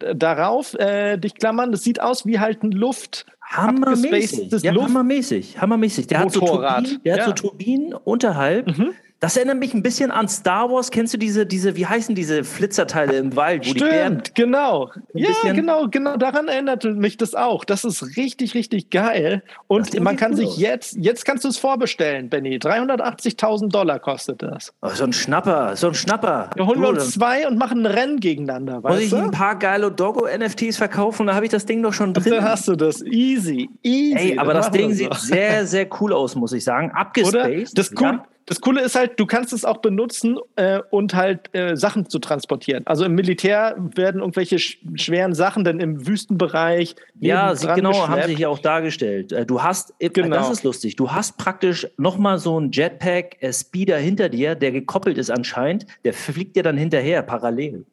[0.00, 1.70] darauf äh, dich klammern.
[1.70, 3.24] Das sieht aus wie halt ein Luft.
[3.40, 4.50] Hammermäßig.
[4.62, 5.60] Ja, Luft hammermäßig.
[5.60, 6.08] Hammermäßig.
[6.08, 6.78] Der Motorrad.
[6.78, 7.22] hat so Turbinen, der ja.
[7.22, 8.66] hat so Turbinen unterhalb.
[8.66, 8.94] Mhm.
[9.20, 10.92] Das erinnert mich ein bisschen an Star Wars.
[10.92, 14.90] Kennst du diese, diese, wie heißen diese Flitzerteile im Wald, wo Stimmt, die Bären genau.
[15.12, 16.16] Ja, genau, genau.
[16.16, 17.64] Daran erinnert mich das auch.
[17.64, 19.42] Das ist richtig, richtig geil.
[19.66, 22.58] Und man kann sich jetzt, jetzt kannst du es vorbestellen, Benny.
[22.58, 24.72] 380.000 Dollar kostet das.
[24.82, 26.50] Oh, so ein Schnapper, so ein Schnapper.
[26.54, 28.80] Wir holen uns zwei und machen ein Rennen gegeneinander.
[28.82, 31.26] Muss ich ein paar geile Doggo-NFTs verkaufen?
[31.26, 32.34] Da habe ich das Ding doch schon drin.
[32.34, 33.02] Dann hast du das.
[33.02, 34.16] Easy, easy.
[34.16, 36.92] Ey, aber das Ding sieht sehr, sehr cool aus, muss ich sagen.
[36.92, 37.34] Abgespaced.
[37.34, 37.74] Oder?
[37.74, 38.20] Das cool.
[38.48, 42.18] Das Coole ist halt, du kannst es auch benutzen äh, und halt äh, Sachen zu
[42.18, 42.82] transportieren.
[42.86, 46.96] Also im Militär werden irgendwelche sch schweren Sachen dann im Wüstenbereich.
[47.20, 48.08] Ja, sie, genau, geschleppt.
[48.08, 49.32] haben sie hier auch dargestellt.
[49.32, 50.36] Äh, du hast, äh, genau.
[50.36, 55.18] das ist lustig, du hast praktisch nochmal so einen Jetpack-Speeder äh, hinter dir, der gekoppelt
[55.18, 57.84] ist anscheinend, der fliegt dir dann hinterher parallel.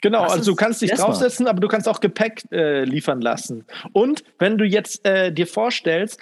[0.00, 3.66] Genau, das also du kannst dich draufsetzen, aber du kannst auch Gepäck äh, liefern lassen.
[3.92, 6.20] Und wenn du jetzt äh, dir vorstellst,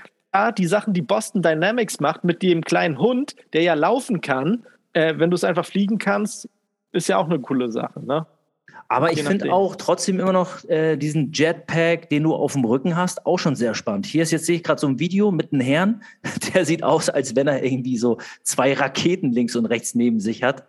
[0.56, 5.14] die Sachen, die Boston Dynamics macht mit dem kleinen Hund, der ja laufen kann, äh,
[5.16, 6.48] wenn du es einfach fliegen kannst,
[6.92, 8.26] ist ja auch eine coole Sache, ne?
[8.90, 12.96] Aber ich finde auch trotzdem immer noch äh, diesen Jetpack, den du auf dem Rücken
[12.96, 14.06] hast, auch schon sehr spannend.
[14.06, 16.02] Hier ist jetzt sehe ich gerade so ein Video mit einem Herrn,
[16.54, 20.42] der sieht aus, als wenn er irgendwie so zwei Raketen links und rechts neben sich
[20.42, 20.66] hat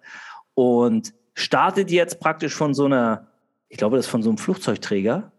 [0.53, 3.27] und startet jetzt praktisch von so einer,
[3.69, 5.31] ich glaube, das ist von so einem Flugzeugträger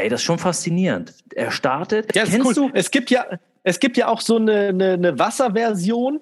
[0.00, 1.12] Ey, das ist schon faszinierend.
[1.34, 2.14] Er startet.
[2.14, 2.54] Ja, Kennst cool.
[2.54, 2.70] du?
[2.72, 3.26] Es gibt ja,
[3.62, 6.20] es gibt ja auch so eine, eine, eine Wasserversion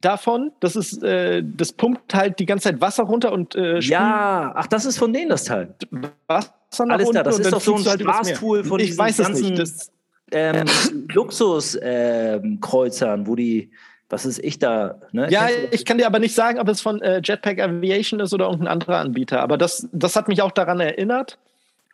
[0.00, 0.52] davon.
[0.60, 4.66] Das ist, äh, das pumpt halt die ganze Zeit Wasser runter und äh, Ja, ach,
[4.66, 5.74] das ist von denen das Teil.
[6.26, 9.50] Wasser nach Alles klar, das ist doch so ein halt Spaßtool von ich weiß ganzen
[9.50, 9.58] nicht.
[9.58, 9.90] Das,
[10.32, 10.64] ähm,
[11.08, 13.72] Luxuskreuzern, ähm, wo die
[14.10, 14.96] was ist ich da?
[15.12, 15.28] Ne?
[15.30, 18.46] Ja, ich kann dir aber nicht sagen, ob es von äh, Jetpack Aviation ist oder
[18.46, 19.40] irgendein anderer Anbieter.
[19.40, 21.38] Aber das, das hat mich auch daran erinnert.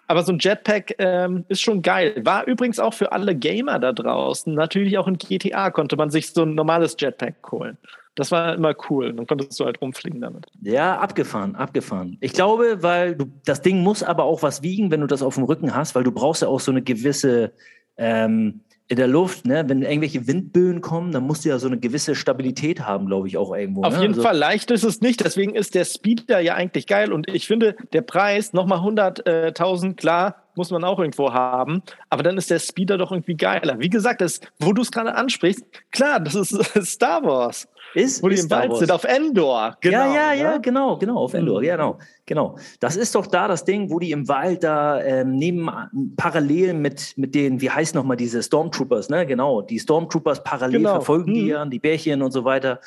[0.07, 2.15] Aber so ein Jetpack ähm, ist schon geil.
[2.25, 4.55] War übrigens auch für alle Gamer da draußen.
[4.55, 7.77] Natürlich auch in GTA konnte man sich so ein normales Jetpack holen.
[8.15, 9.13] Das war immer cool.
[9.13, 10.47] Dann konntest du halt rumfliegen damit.
[10.63, 12.17] Ja, abgefahren, abgefahren.
[12.21, 15.35] Ich glaube, weil du, das Ding muss aber auch was wiegen, wenn du das auf
[15.35, 17.53] dem Rücken hast, weil du brauchst ja auch so eine gewisse
[17.99, 21.79] ähm, in der Luft, ne, wenn irgendwelche Windböen kommen, dann musst du ja so eine
[21.79, 23.83] gewisse Stabilität haben, glaube ich, auch irgendwo.
[23.83, 24.03] Auf ne?
[24.03, 27.29] jeden also Fall, leicht ist es nicht, deswegen ist der Speeder ja eigentlich geil und
[27.29, 32.51] ich finde, der Preis, nochmal 100.000, klar, muss man auch irgendwo haben, aber dann ist
[32.51, 33.81] der Speeder doch irgendwie geiler.
[33.81, 36.53] Wie gesagt, das, wo du es gerade ansprichst, klar, das ist
[36.87, 37.69] Star Wars.
[37.95, 39.77] Ist, Wo die im Wald sind, auf Endor.
[39.81, 40.61] Genau, ja, ja, ja, ne?
[40.61, 41.65] genau, genau, auf Endor, mhm.
[41.65, 42.57] genau, genau.
[42.81, 45.71] Das ist doch da das Ding, wo die im Wald da ähm, neben,
[46.17, 50.91] parallel mit, mit den, wie heißt nochmal diese Stormtroopers, ne, genau, die Stormtroopers parallel genau.
[50.93, 51.35] verfolgen mhm.
[51.35, 52.81] die ja, die Bärchen und so weiter.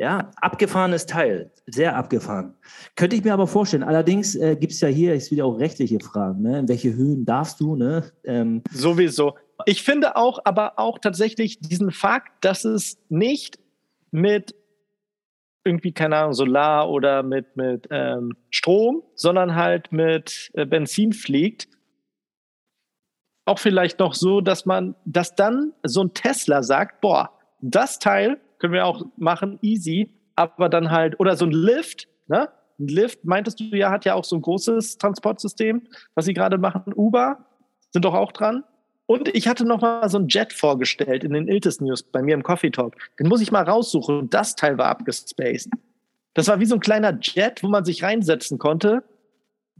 [0.00, 2.54] Ja, abgefahrenes Teil, sehr abgefahren.
[2.94, 3.82] Könnte ich mir aber vorstellen.
[3.82, 6.42] Allerdings äh, gibt es ja hier ist wieder auch rechtliche Fragen.
[6.42, 6.60] Ne?
[6.60, 7.74] In welche Höhen darfst du?
[7.74, 8.04] Ne?
[8.22, 9.34] Ähm, Sowieso.
[9.66, 13.58] Ich finde auch, aber auch tatsächlich diesen Fakt, dass es nicht
[14.10, 14.54] mit
[15.64, 21.68] irgendwie, keine Ahnung, Solar oder mit, mit ähm, Strom, sondern halt mit äh, Benzin fliegt.
[23.44, 28.40] Auch vielleicht noch so, dass man, dass dann so ein Tesla sagt, boah, das Teil
[28.58, 32.48] können wir auch machen, easy, aber dann halt, oder so ein Lift, ne?
[32.80, 36.58] Ein Lift, meintest du ja, hat ja auch so ein großes Transportsystem, was sie gerade
[36.58, 36.92] machen.
[36.94, 37.44] Uber
[37.90, 38.62] sind doch auch dran.
[39.10, 42.34] Und ich hatte noch mal so ein Jet vorgestellt in den Iltis News bei mir
[42.34, 42.94] im Coffee Talk.
[43.18, 44.28] Den muss ich mal raussuchen.
[44.28, 45.70] Das Teil war abgespaced.
[46.34, 49.02] Das war wie so ein kleiner Jet, wo man sich reinsetzen konnte.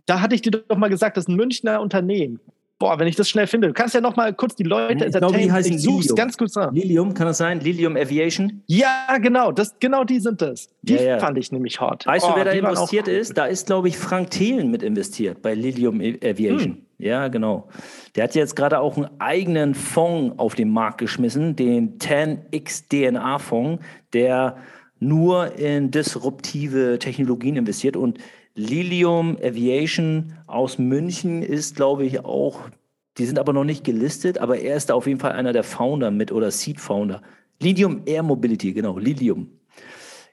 [0.06, 2.40] Da hatte ich dir doch mal gesagt, das ist ein Münchner Unternehmen.
[2.78, 3.66] Boah, wenn ich das schnell finde.
[3.66, 6.14] Du kannst ja noch mal kurz die Leute ich glaube, die heißen Lilium.
[6.14, 6.72] ganz kurz nach.
[6.72, 7.58] Lilium, kann das sein?
[7.58, 8.62] Lilium Aviation?
[8.66, 9.50] Ja, genau.
[9.50, 10.68] Das, genau die sind es.
[10.82, 11.18] Die ja, ja.
[11.18, 12.06] fand ich nämlich hot.
[12.06, 13.36] Weißt oh, du, wer da investiert ist?
[13.36, 16.74] Da ist, glaube ich, Frank Thelen mit investiert bei Lilium Aviation.
[16.74, 16.82] Hm.
[16.98, 17.68] Ja, genau.
[18.14, 23.38] Der hat jetzt gerade auch einen eigenen Fonds auf den Markt geschmissen, den 10x DNA
[23.38, 24.56] Fonds, der
[25.00, 28.18] nur in disruptive Technologien investiert und
[28.58, 32.68] Lilium Aviation aus München ist, glaube ich, auch,
[33.16, 35.62] die sind aber noch nicht gelistet, aber er ist da auf jeden Fall einer der
[35.62, 37.22] Founder mit oder Seed Founder.
[37.60, 39.48] Lilium Air Mobility, genau, Lilium.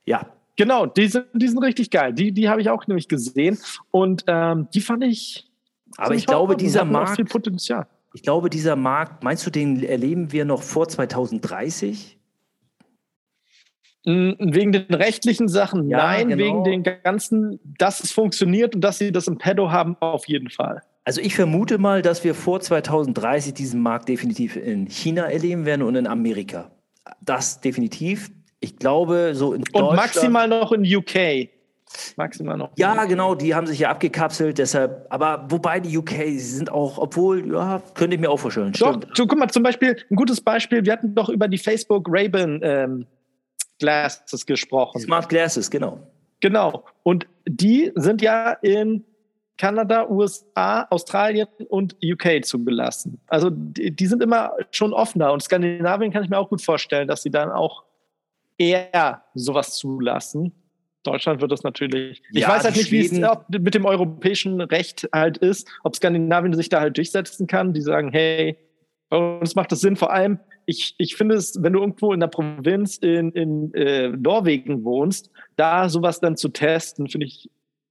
[0.05, 0.27] Ja.
[0.55, 2.13] Genau, die sind, die sind richtig geil.
[2.13, 3.59] Die, die habe ich auch nämlich gesehen
[3.91, 5.51] und ähm, die fand ich
[5.97, 7.15] aber ich glaube, dieser Markt.
[7.15, 7.87] Viel Potenzial.
[8.13, 12.17] Ich glaube, dieser Markt, meinst du, den erleben wir noch vor 2030?
[14.05, 16.43] Wegen den rechtlichen Sachen, ja, nein, genau.
[16.43, 20.49] wegen den ganzen, dass es funktioniert und dass sie das im Pedo haben, auf jeden
[20.49, 20.81] Fall.
[21.03, 25.81] Also ich vermute mal, dass wir vor 2030 diesen Markt definitiv in China erleben werden
[25.81, 26.71] und in Amerika.
[27.21, 28.31] Das definitiv.
[28.59, 29.89] Ich glaube, so in Deutschland.
[29.89, 31.49] Und maximal noch in UK
[32.17, 32.71] maximal noch.
[32.75, 36.97] Ja, genau, die haben sich ja abgekapselt, deshalb, aber wobei die UK, sie sind auch,
[36.97, 38.73] obwohl, ja, könnte ich mir auch vorstellen.
[38.73, 42.07] Doch, so, guck mal, zum Beispiel, ein gutes Beispiel, wir hatten doch über die Facebook
[42.09, 43.05] Ray-Ban ähm,
[43.79, 45.01] Glasses gesprochen.
[45.01, 45.99] Smart Glasses, genau.
[46.41, 46.85] Genau.
[47.03, 49.03] Und die sind ja in
[49.57, 53.21] Kanada, USA, Australien und UK zugelassen.
[53.27, 55.31] Also die, die sind immer schon offener.
[55.31, 57.83] Und Skandinavien kann ich mir auch gut vorstellen, dass sie dann auch
[58.57, 60.51] eher sowas zulassen.
[61.03, 62.21] Deutschland wird das natürlich.
[62.31, 63.11] Ja, ich weiß halt nicht, wie es
[63.49, 67.73] mit dem europäischen Recht halt ist, ob Skandinavien sich da halt durchsetzen kann.
[67.73, 68.57] Die sagen, hey,
[69.09, 69.95] bei uns macht das Sinn.
[69.95, 74.09] Vor allem, ich, ich finde es, wenn du irgendwo in der Provinz in, in äh,
[74.09, 77.49] Norwegen wohnst, da sowas dann zu testen, finde ich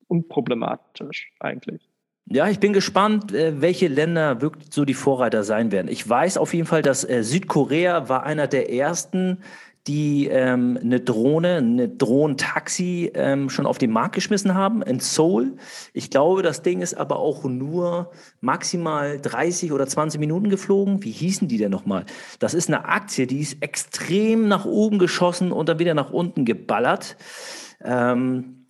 [0.08, 1.88] unproblematisch eigentlich.
[2.26, 5.88] Ja, ich bin gespannt, äh, welche Länder wirklich so die Vorreiter sein werden.
[5.88, 9.38] Ich weiß auf jeden Fall, dass äh, Südkorea war einer der ersten,
[9.86, 15.56] die ähm, eine Drohne, eine Drohnentaxi ähm, schon auf den Markt geschmissen haben in Seoul.
[15.92, 21.02] Ich glaube, das Ding ist aber auch nur maximal 30 oder 20 Minuten geflogen.
[21.04, 22.06] Wie hießen die denn nochmal?
[22.38, 26.46] Das ist eine Aktie, die ist extrem nach oben geschossen und dann wieder nach unten
[26.46, 27.16] geballert.
[27.82, 28.64] Ähm,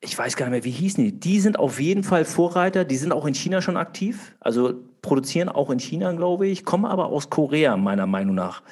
[0.00, 1.12] ich weiß gar nicht mehr, wie hießen die.
[1.12, 2.84] Die sind auf jeden Fall Vorreiter.
[2.84, 4.34] Die sind auch in China schon aktiv.
[4.40, 8.62] Also produzieren auch in China, glaube ich, kommen aber aus Korea, meiner Meinung nach.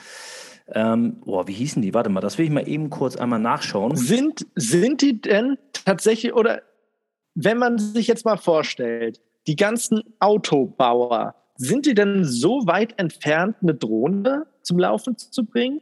[0.73, 1.95] Ähm, boah, wie hießen die?
[1.95, 3.97] Warte mal, das will ich mal eben kurz einmal nachschauen.
[3.97, 6.63] Sind, sind die denn tatsächlich, oder
[7.35, 13.57] wenn man sich jetzt mal vorstellt, die ganzen Autobauer, sind die denn so weit entfernt,
[13.63, 15.81] eine Drohne zum Laufen zu bringen?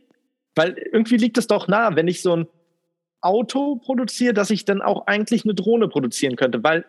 [0.55, 2.47] Weil irgendwie liegt es doch nah, wenn ich so ein
[3.21, 6.85] Auto produziere, dass ich dann auch eigentlich eine Drohne produzieren könnte, weil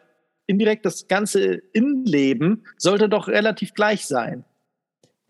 [0.47, 4.43] indirekt das ganze Innenleben sollte doch relativ gleich sein.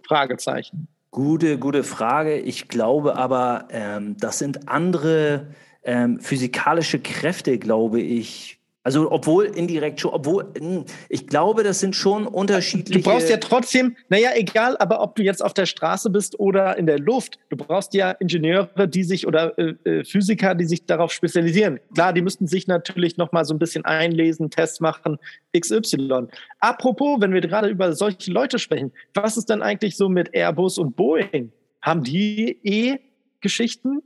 [0.05, 0.87] Fragezeichen.
[1.15, 2.37] Gute, gute Frage.
[2.39, 5.47] Ich glaube aber, ähm, das sind andere
[5.81, 11.95] ähm, physikalische Kräfte, glaube ich, also obwohl indirekt schon, obwohl hm, ich glaube, das sind
[11.95, 12.99] schon unterschiedliche.
[12.99, 16.77] Du brauchst ja trotzdem, naja, egal, aber ob du jetzt auf der Straße bist oder
[16.77, 20.85] in der Luft, du brauchst ja Ingenieure, die sich oder äh, äh Physiker, die sich
[20.85, 21.79] darauf spezialisieren.
[21.95, 25.17] Klar, die müssten sich natürlich noch mal so ein bisschen einlesen, Tests machen,
[25.59, 26.27] XY.
[26.59, 30.77] Apropos, wenn wir gerade über solche Leute sprechen, was ist denn eigentlich so mit Airbus
[30.77, 31.51] und Boeing?
[31.81, 32.99] Haben die eh
[33.41, 34.03] Geschichten?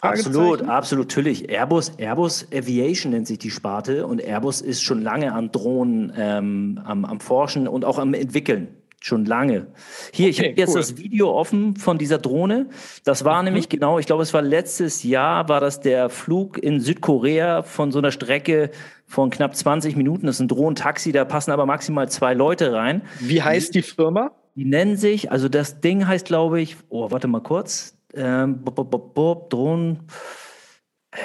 [0.00, 1.48] Absolut, absolut, natürlich.
[1.48, 6.80] Airbus, Airbus Aviation nennt sich die Sparte und Airbus ist schon lange an Drohnen ähm,
[6.84, 8.68] am, am Forschen und auch am Entwickeln.
[9.00, 9.66] Schon lange.
[10.14, 10.76] Hier, okay, ich habe jetzt cool.
[10.76, 12.70] das Video offen von dieser Drohne.
[13.04, 13.44] Das war mhm.
[13.46, 17.92] nämlich genau, ich glaube, es war letztes Jahr, war das der Flug in Südkorea von
[17.92, 18.70] so einer Strecke
[19.06, 20.26] von knapp 20 Minuten.
[20.26, 23.02] Das ist ein Drohnentaxi, da passen aber maximal zwei Leute rein.
[23.20, 24.32] Wie heißt die Firma?
[24.54, 27.93] Die nennen sich, also das Ding heißt, glaube ich, oh, warte mal kurz.
[28.16, 30.00] Ähm, bob, bob, bob, Drohnen.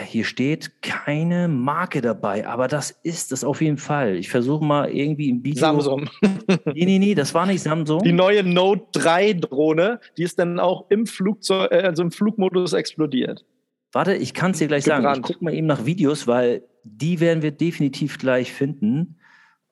[0.06, 4.18] Hier steht keine Marke dabei, aber das ist es auf jeden Fall.
[4.18, 5.60] Ich versuche mal irgendwie im Video.
[5.60, 6.10] Samsung.
[6.66, 8.04] nee, nee, nee, das war nicht Samsung.
[8.04, 12.74] Die neue Note 3 Drohne, die ist dann auch im Flugzeug, äh, also im Flugmodus
[12.74, 13.46] explodiert.
[13.92, 15.04] Warte, ich kann es dir gleich Gebrannt.
[15.04, 15.22] sagen.
[15.22, 19.18] Ich gucke mal eben nach Videos, weil die werden wir definitiv gleich finden.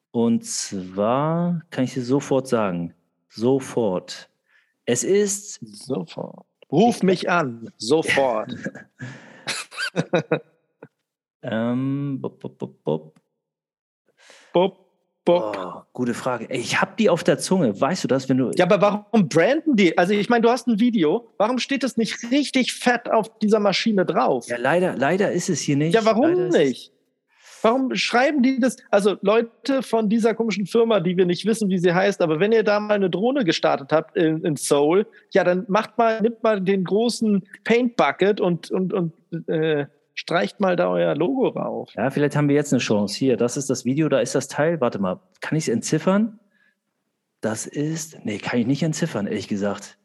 [0.09, 2.95] Und zwar kann ich dir sofort sagen.
[3.29, 4.29] Sofort.
[4.85, 5.59] Es ist.
[5.61, 6.46] Sofort.
[6.71, 8.53] Ruf mich an, sofort.
[11.43, 13.15] Ähm, bop, bop, bop, bop.
[14.51, 14.87] Bob,
[15.23, 15.57] Bob.
[15.59, 16.47] Oh, gute Frage.
[16.49, 17.79] Ich habe die auf der Zunge.
[17.79, 18.51] Weißt du das, wenn du.
[18.55, 19.97] Ja, aber warum branden die?
[19.97, 21.33] Also ich meine, du hast ein Video.
[21.37, 24.47] Warum steht das nicht richtig fett auf dieser Maschine drauf?
[24.47, 25.93] Ja, leider, leider ist es hier nicht.
[25.93, 26.93] Ja, warum leider nicht?
[27.67, 28.77] Warum schreiben die das?
[28.91, 32.53] Also Leute von dieser komischen Firma, die wir nicht wissen, wie sie heißt, aber wenn
[32.53, 36.41] ihr da mal eine Drohne gestartet habt in, in Seoul, ja, dann macht mal, nimmt
[36.43, 39.11] mal den großen Paint Bucket und, und, und
[39.49, 41.89] äh, streicht mal da euer Logo rauf.
[41.93, 43.17] Ja, vielleicht haben wir jetzt eine Chance.
[43.17, 44.79] Hier, das ist das Video, da ist das Teil.
[44.79, 46.39] Warte mal, kann ich es entziffern?
[47.41, 48.17] Das ist.
[48.23, 49.97] Nee, kann ich nicht entziffern, ehrlich gesagt.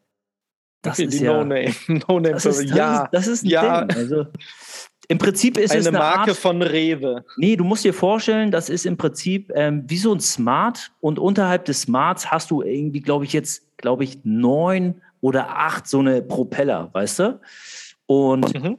[0.81, 1.31] Das Okay, ist ja.
[1.31, 1.73] No-Name.
[1.87, 2.31] No-Name.
[2.31, 3.85] Das ist, das ja, ist, das ist ein ja.
[3.85, 3.97] Ding.
[3.97, 4.25] Also,
[5.07, 7.25] Im Prinzip ist es eine eine Marke Art, von Rewe.
[7.37, 11.19] Nee, du musst dir vorstellen, das ist im Prinzip ähm, wie so ein Smart und
[11.19, 15.99] unterhalb des Smarts hast du irgendwie, glaube ich, jetzt, glaube ich, neun oder acht so
[15.99, 17.39] eine Propeller, weißt du?
[18.05, 18.77] Und Mhm.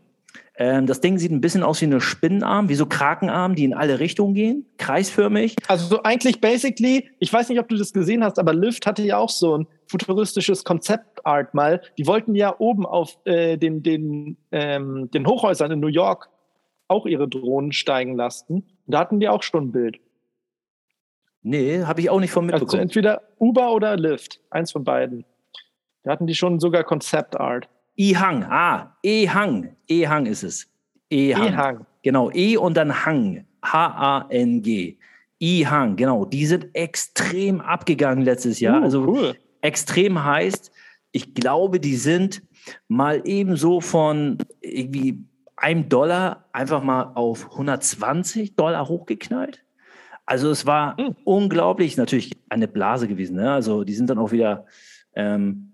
[0.57, 3.75] Ähm, das Ding sieht ein bisschen aus wie eine Spinnenarm, wie so Krakenarm, die in
[3.75, 5.57] alle Richtungen gehen, kreisförmig.
[5.67, 9.03] Also so eigentlich basically, ich weiß nicht, ob du das gesehen hast, aber Lyft hatte
[9.03, 11.83] ja auch so ein futuristisches Konzeptart mal.
[11.99, 16.29] Die wollten ja oben auf äh, den, den, ähm, den Hochhäusern in New York
[16.87, 18.55] auch ihre Drohnen steigen lassen.
[18.55, 19.99] Und da hatten die auch schon ein Bild.
[21.43, 22.83] Nee, habe ich auch nicht von Also mitbekommen.
[22.83, 25.25] entweder Uber oder Lyft, eins von beiden.
[26.03, 27.69] Da hatten die schon sogar Konzeptart.
[27.97, 30.67] E-Hang, ah, E-Hang, E-Hang ist es.
[31.11, 31.87] E-Hang.
[32.03, 33.45] Genau, E und dann Hang.
[33.63, 34.99] H-A-N-G.
[35.41, 36.25] E-Hang, genau.
[36.25, 38.81] Die sind extrem abgegangen letztes Jahr.
[38.81, 39.37] Uh, also cool.
[39.61, 40.71] extrem heißt,
[41.13, 42.43] ich glaube, die sind
[42.89, 45.25] mal ebenso von irgendwie
[45.57, 49.65] einem Dollar einfach mal auf 120 Dollar hochgeknallt.
[50.27, 51.15] Also es war Hm.
[51.25, 53.37] unglaublich, natürlich eine Blase gewesen.
[53.37, 53.53] Ne?
[53.53, 54.67] Also die sind dann auch wieder
[55.15, 55.74] ähm,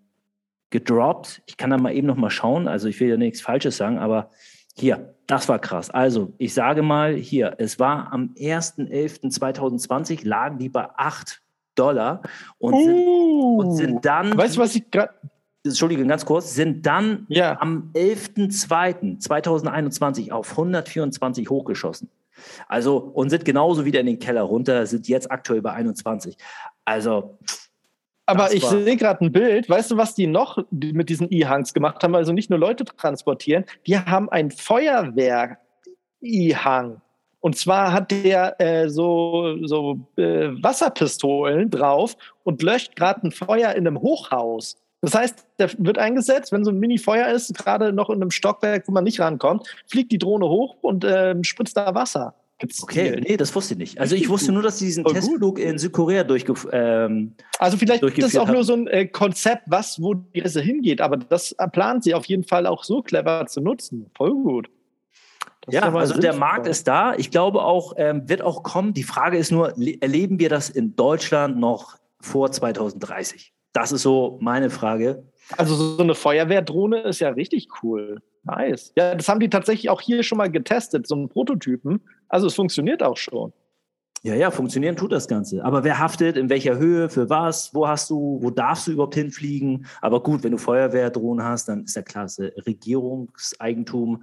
[0.71, 1.43] gedroppt.
[1.47, 2.69] Ich kann da mal eben noch mal schauen.
[2.69, 4.31] Also ich will ja nichts Falsches sagen, aber
[4.77, 5.91] hier, das war krass.
[5.91, 11.41] Also ich sage mal hier, es war am 1.11.2020 lagen die bei 8
[11.75, 12.23] Dollar
[12.59, 13.59] und, sind, Uh.
[13.61, 15.15] und sind dann, weißt du, was ich gerade.
[15.63, 17.61] Entschuldige, ganz kurz, sind dann Ja.
[17.61, 22.09] am 11.02.2021 auf 124 hochgeschossen.
[22.69, 26.39] Also und sind genauso wieder in den Keller runter, sind jetzt aktuell bei 21.
[26.87, 27.39] Also
[28.31, 29.69] Aber Das ich sehe gerade ein Bild.
[29.69, 32.15] Weißt du, was die noch mit diesen E-Hangs gemacht haben?
[32.15, 37.01] Also nicht nur Leute transportieren, die haben ein Feuerwehr-E-Hang.
[37.41, 43.73] Und zwar hat der äh, so, so äh, Wasserpistolen drauf und löscht gerade ein Feuer
[43.73, 44.77] in einem Hochhaus.
[45.01, 48.87] Das heißt, der wird eingesetzt, wenn so ein Mini-Feuer ist, gerade noch in einem Stockwerk,
[48.87, 52.35] wo man nicht rankommt, fliegt die Drohne hoch und ähm, spritzt da Wasser.
[52.83, 54.01] Okay, nee, das wusste ich nicht.
[54.01, 55.15] Also ich wusste nur, dass sie diesen gut.
[55.15, 58.55] Testflug in Südkorea durchgeführt ähm, Also vielleicht ist das auch haben.
[58.55, 62.25] nur so ein äh, Konzept, was, wo die Reise hingeht, aber das plant sie auf
[62.27, 64.11] jeden Fall auch so clever zu nutzen.
[64.17, 64.71] Voll gut.
[65.63, 66.39] Das Ja, also der sinnvoll.
[66.41, 67.15] Markt ist da.
[67.17, 68.95] Ich glaube auch, ähm, wird auch kommen.
[68.95, 73.53] Die Frage ist nur, le- erleben wir das in Deutschland noch vor 2030?
[73.73, 75.23] Das ist so meine Frage.
[75.57, 78.21] Also so eine Feuerwehrdrohne ist ja richtig cool.
[78.45, 78.93] Nice.
[78.97, 82.01] Ja, das haben die tatsächlich auch hier schon mal getestet, so einen Prototypen.
[82.29, 83.53] Also es funktioniert auch schon.
[84.23, 85.65] Ja, ja, funktionieren tut das Ganze.
[85.65, 89.15] Aber wer haftet, in welcher Höhe, für was, wo hast du, wo darfst du überhaupt
[89.15, 89.87] hinfliegen?
[90.03, 94.23] Aber gut, wenn du Feuerwehrdrohnen hast, dann ist ja ist Regierungseigentum.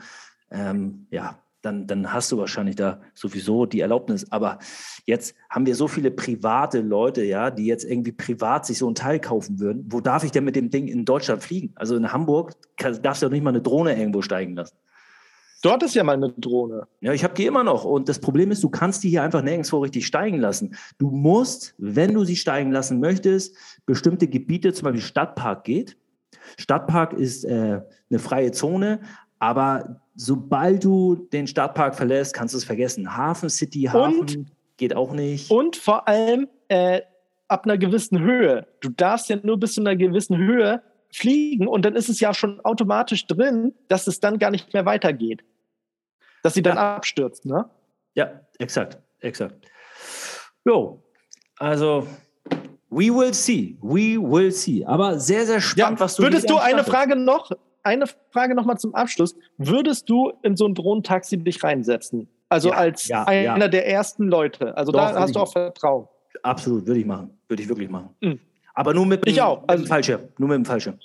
[0.51, 4.31] Ähm, ja, dann, dann hast du wahrscheinlich da sowieso die Erlaubnis.
[4.31, 4.59] Aber
[5.05, 8.95] jetzt haben wir so viele private Leute, ja, die jetzt irgendwie privat sich so ein
[8.95, 9.85] Teil kaufen würden.
[9.89, 11.73] Wo darf ich denn mit dem Ding in Deutschland fliegen?
[11.75, 14.75] Also in Hamburg kann, darfst du doch nicht mal eine Drohne irgendwo steigen lassen.
[15.63, 16.87] Dort ist ja mal eine Drohne.
[17.01, 17.83] Ja, ich habe die immer noch.
[17.83, 20.75] Und das Problem ist, du kannst die hier einfach nirgendwo richtig steigen lassen.
[20.99, 25.97] Du musst, wenn du sie steigen lassen möchtest, bestimmte Gebiete, zum Beispiel Stadtpark geht.
[26.57, 29.01] Stadtpark ist äh, eine freie Zone,
[29.39, 33.15] aber sobald du den Stadtpark verlässt, kannst du es vergessen.
[33.15, 34.45] Hafen City, Hafen Und-
[34.77, 35.49] geht auch nicht.
[35.51, 37.01] Und vor allem äh,
[37.47, 38.67] ab einer gewissen Höhe.
[38.81, 42.33] Du darfst ja nur bis zu einer gewissen Höhe fliegen und dann ist es ja
[42.33, 45.43] schon automatisch drin, dass es dann gar nicht mehr weitergeht.
[46.43, 47.69] Dass sie dann abstürzt, ne?
[48.13, 49.55] Ja, exakt, exakt.
[50.65, 51.01] Jo,
[51.57, 52.05] also
[52.89, 54.83] we will see, we will see.
[54.85, 56.83] Aber sehr, sehr spannend, was du Würdest du eine.
[56.83, 57.51] Frage noch,
[57.87, 59.35] eine Frage noch mal zum Abschluss.
[59.57, 62.27] Würdest du in so ein Drohnentaxi dich reinsetzen?
[62.49, 63.67] Also Ja, als ja, einer ja.
[63.67, 64.75] der ersten Leute.
[64.77, 66.07] Also Doch, da hast du auch Vertrauen.
[66.43, 67.31] Absolut, würde ich machen.
[67.47, 68.09] Würde ich wirklich machen.
[68.21, 68.39] Mhm.
[68.73, 69.61] Aber nur mit, Ich dem- auch.
[69.61, 70.21] Mit Also- dem Fallschirm.
[70.37, 70.99] Nur mit dem Fallschirm.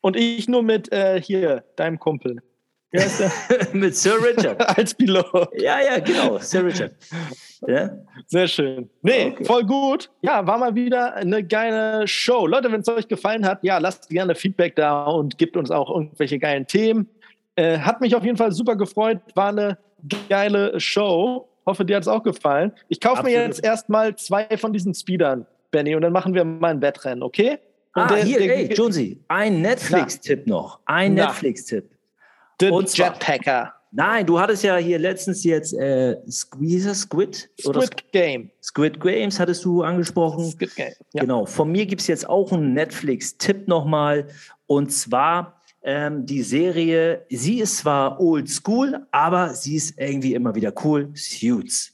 [0.00, 2.42] Und ich nur mit äh, hier, deinem Kumpel.
[3.72, 4.60] Mit Sir Richard.
[4.78, 5.48] als Pilot.
[5.58, 6.38] ja, ja, genau.
[6.38, 6.92] Sir Richard.
[7.66, 7.90] Ja?
[8.26, 8.90] Sehr schön.
[9.02, 9.44] Nee, Okay.
[9.44, 10.10] voll gut.
[10.20, 12.46] Ja, war mal wieder eine geile Show.
[12.46, 15.88] Leute, wenn es euch gefallen hat, ja, lasst gerne Feedback da und gebt uns auch
[15.94, 17.08] irgendwelche geilen Themen.
[17.56, 19.20] Äh, hat mich auf jeden Fall super gefreut.
[19.34, 19.78] War eine,
[20.28, 21.48] geile Show.
[21.64, 22.72] Hoffe, dir hat es auch gefallen.
[22.88, 26.72] Ich kaufe mir jetzt erstmal zwei von diesen Speedern, Benny, und dann machen wir mal
[26.72, 27.58] ein Wettrennen, okay?
[27.94, 30.80] Und ah, der, hier, der, ey, Jonesy, ein Netflix-Tipp noch.
[30.86, 31.88] Ein Netflix-Tipp.
[32.70, 33.74] Und Jetpacker.
[33.94, 37.50] Nein, du hattest ja hier letztens jetzt äh, Squeezer, Squid?
[37.60, 38.50] Squid Sk Game.
[38.62, 40.50] Squid Games hattest du angesprochen.
[40.50, 40.92] Squid Game.
[41.12, 41.22] Ja.
[41.22, 41.44] Genau.
[41.44, 44.28] Von mir gibt es jetzt auch einen Netflix-Tipp nochmal.
[44.66, 50.54] Und zwar ähm, die Serie, sie ist zwar old school, aber sie ist irgendwie immer
[50.54, 51.10] wieder cool.
[51.14, 51.92] Suits.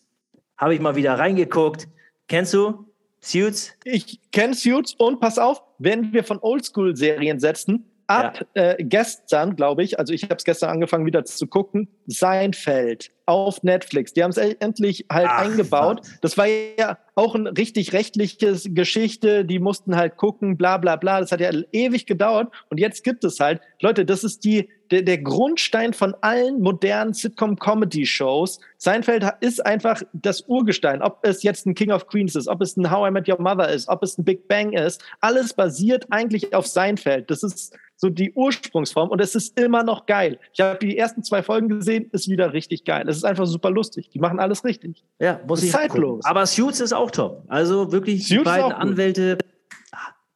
[0.56, 1.88] Habe ich mal wieder reingeguckt.
[2.28, 2.86] Kennst du
[3.20, 3.72] Suits?
[3.84, 8.62] Ich kenne Suits und pass auf, wenn wir von Oldschool-Serien setzen, ab ja.
[8.62, 13.62] äh, gestern, glaube ich, also ich habe es gestern angefangen wieder zu gucken, Seinfeld auf
[13.62, 14.14] Netflix.
[14.14, 16.02] Die haben es endlich halt Ach, eingebaut.
[16.02, 16.18] Mann.
[16.22, 19.44] Das war ja auch ein richtig rechtliches Geschichte.
[19.44, 21.20] Die mussten halt gucken, bla bla bla.
[21.20, 22.50] Das hat ja ewig gedauert.
[22.70, 27.12] Und jetzt gibt es halt, Leute, das ist die, der, der Grundstein von allen modernen
[27.12, 28.60] Sitcom-Comedy-Shows.
[28.78, 31.02] Seinfeld ist einfach das Urgestein.
[31.02, 33.42] Ob es jetzt ein King of Queens ist, ob es ein How I Met Your
[33.42, 35.04] Mother ist, ob es ein Big Bang ist.
[35.20, 37.30] Alles basiert eigentlich auf Seinfeld.
[37.30, 40.38] Das ist so die Ursprungsform und es ist immer noch geil.
[40.52, 43.08] Ich habe die ersten zwei Folgen gesehen, ist wieder richtig geil.
[43.08, 44.08] Es ist einfach super lustig.
[44.10, 45.04] Die machen alles richtig.
[45.18, 46.24] Ja, muss ich zeitlos.
[46.24, 47.42] Aber Suits ist auch top.
[47.48, 49.36] Also wirklich Suits die beiden Anwälte,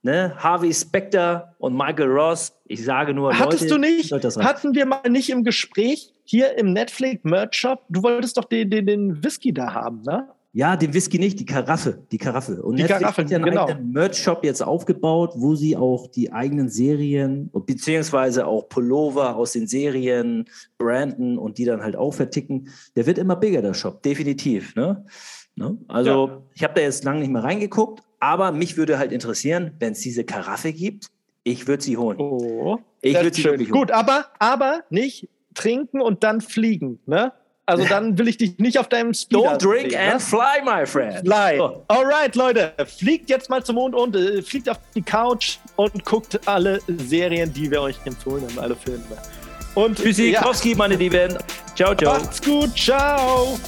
[0.02, 2.52] ne, Harvey Specter und Michael Ross.
[2.66, 4.12] Ich sage nur, hattest Leute, du nicht?
[4.12, 7.84] Hatten wir mal nicht im Gespräch hier im Netflix Merch Shop?
[7.88, 10.28] Du wolltest doch den, den, den Whisky da haben, ne?
[10.54, 12.62] Ja, den Whisky nicht, die Karaffe, die Karaffe.
[12.62, 13.66] Und die Netflix Karaffe, hat ja einen genau.
[13.66, 19.66] eigenen Merch-Shop jetzt aufgebaut, wo sie auch die eigenen Serien, beziehungsweise auch Pullover aus den
[19.66, 20.44] Serien
[20.76, 22.68] branden und die dann halt auch verticken.
[22.96, 24.76] Der wird immer bigger, der Shop, definitiv.
[24.76, 25.06] Ne?
[25.56, 25.78] ne?
[25.88, 26.42] Also ja.
[26.52, 30.00] ich habe da jetzt lange nicht mehr reingeguckt, aber mich würde halt interessieren, wenn es
[30.00, 31.06] diese Karaffe gibt,
[31.44, 32.18] ich würde sie holen.
[32.20, 33.80] Oh, ich würde sie wirklich holen.
[33.80, 37.32] Gut, aber, aber nicht trinken und dann fliegen, ne?
[37.64, 40.20] Also dann will ich dich nicht auf deinem Speeder Don't drink sehen, and ne?
[40.20, 41.20] fly, my friend.
[41.20, 41.56] Fly.
[41.58, 41.84] So.
[41.88, 42.72] Alright, Leute.
[42.98, 47.52] Fliegt jetzt mal zum Mond und äh, fliegt auf die Couch und guckt alle Serien,
[47.52, 49.04] die wir euch empfohlen haben, alle Filme.
[49.74, 50.52] Und Tschüssi, ja.
[50.76, 51.38] meine Lieben.
[51.74, 52.18] Ciao, ciao.
[52.18, 52.76] Macht's gut.
[52.76, 53.58] Ciao.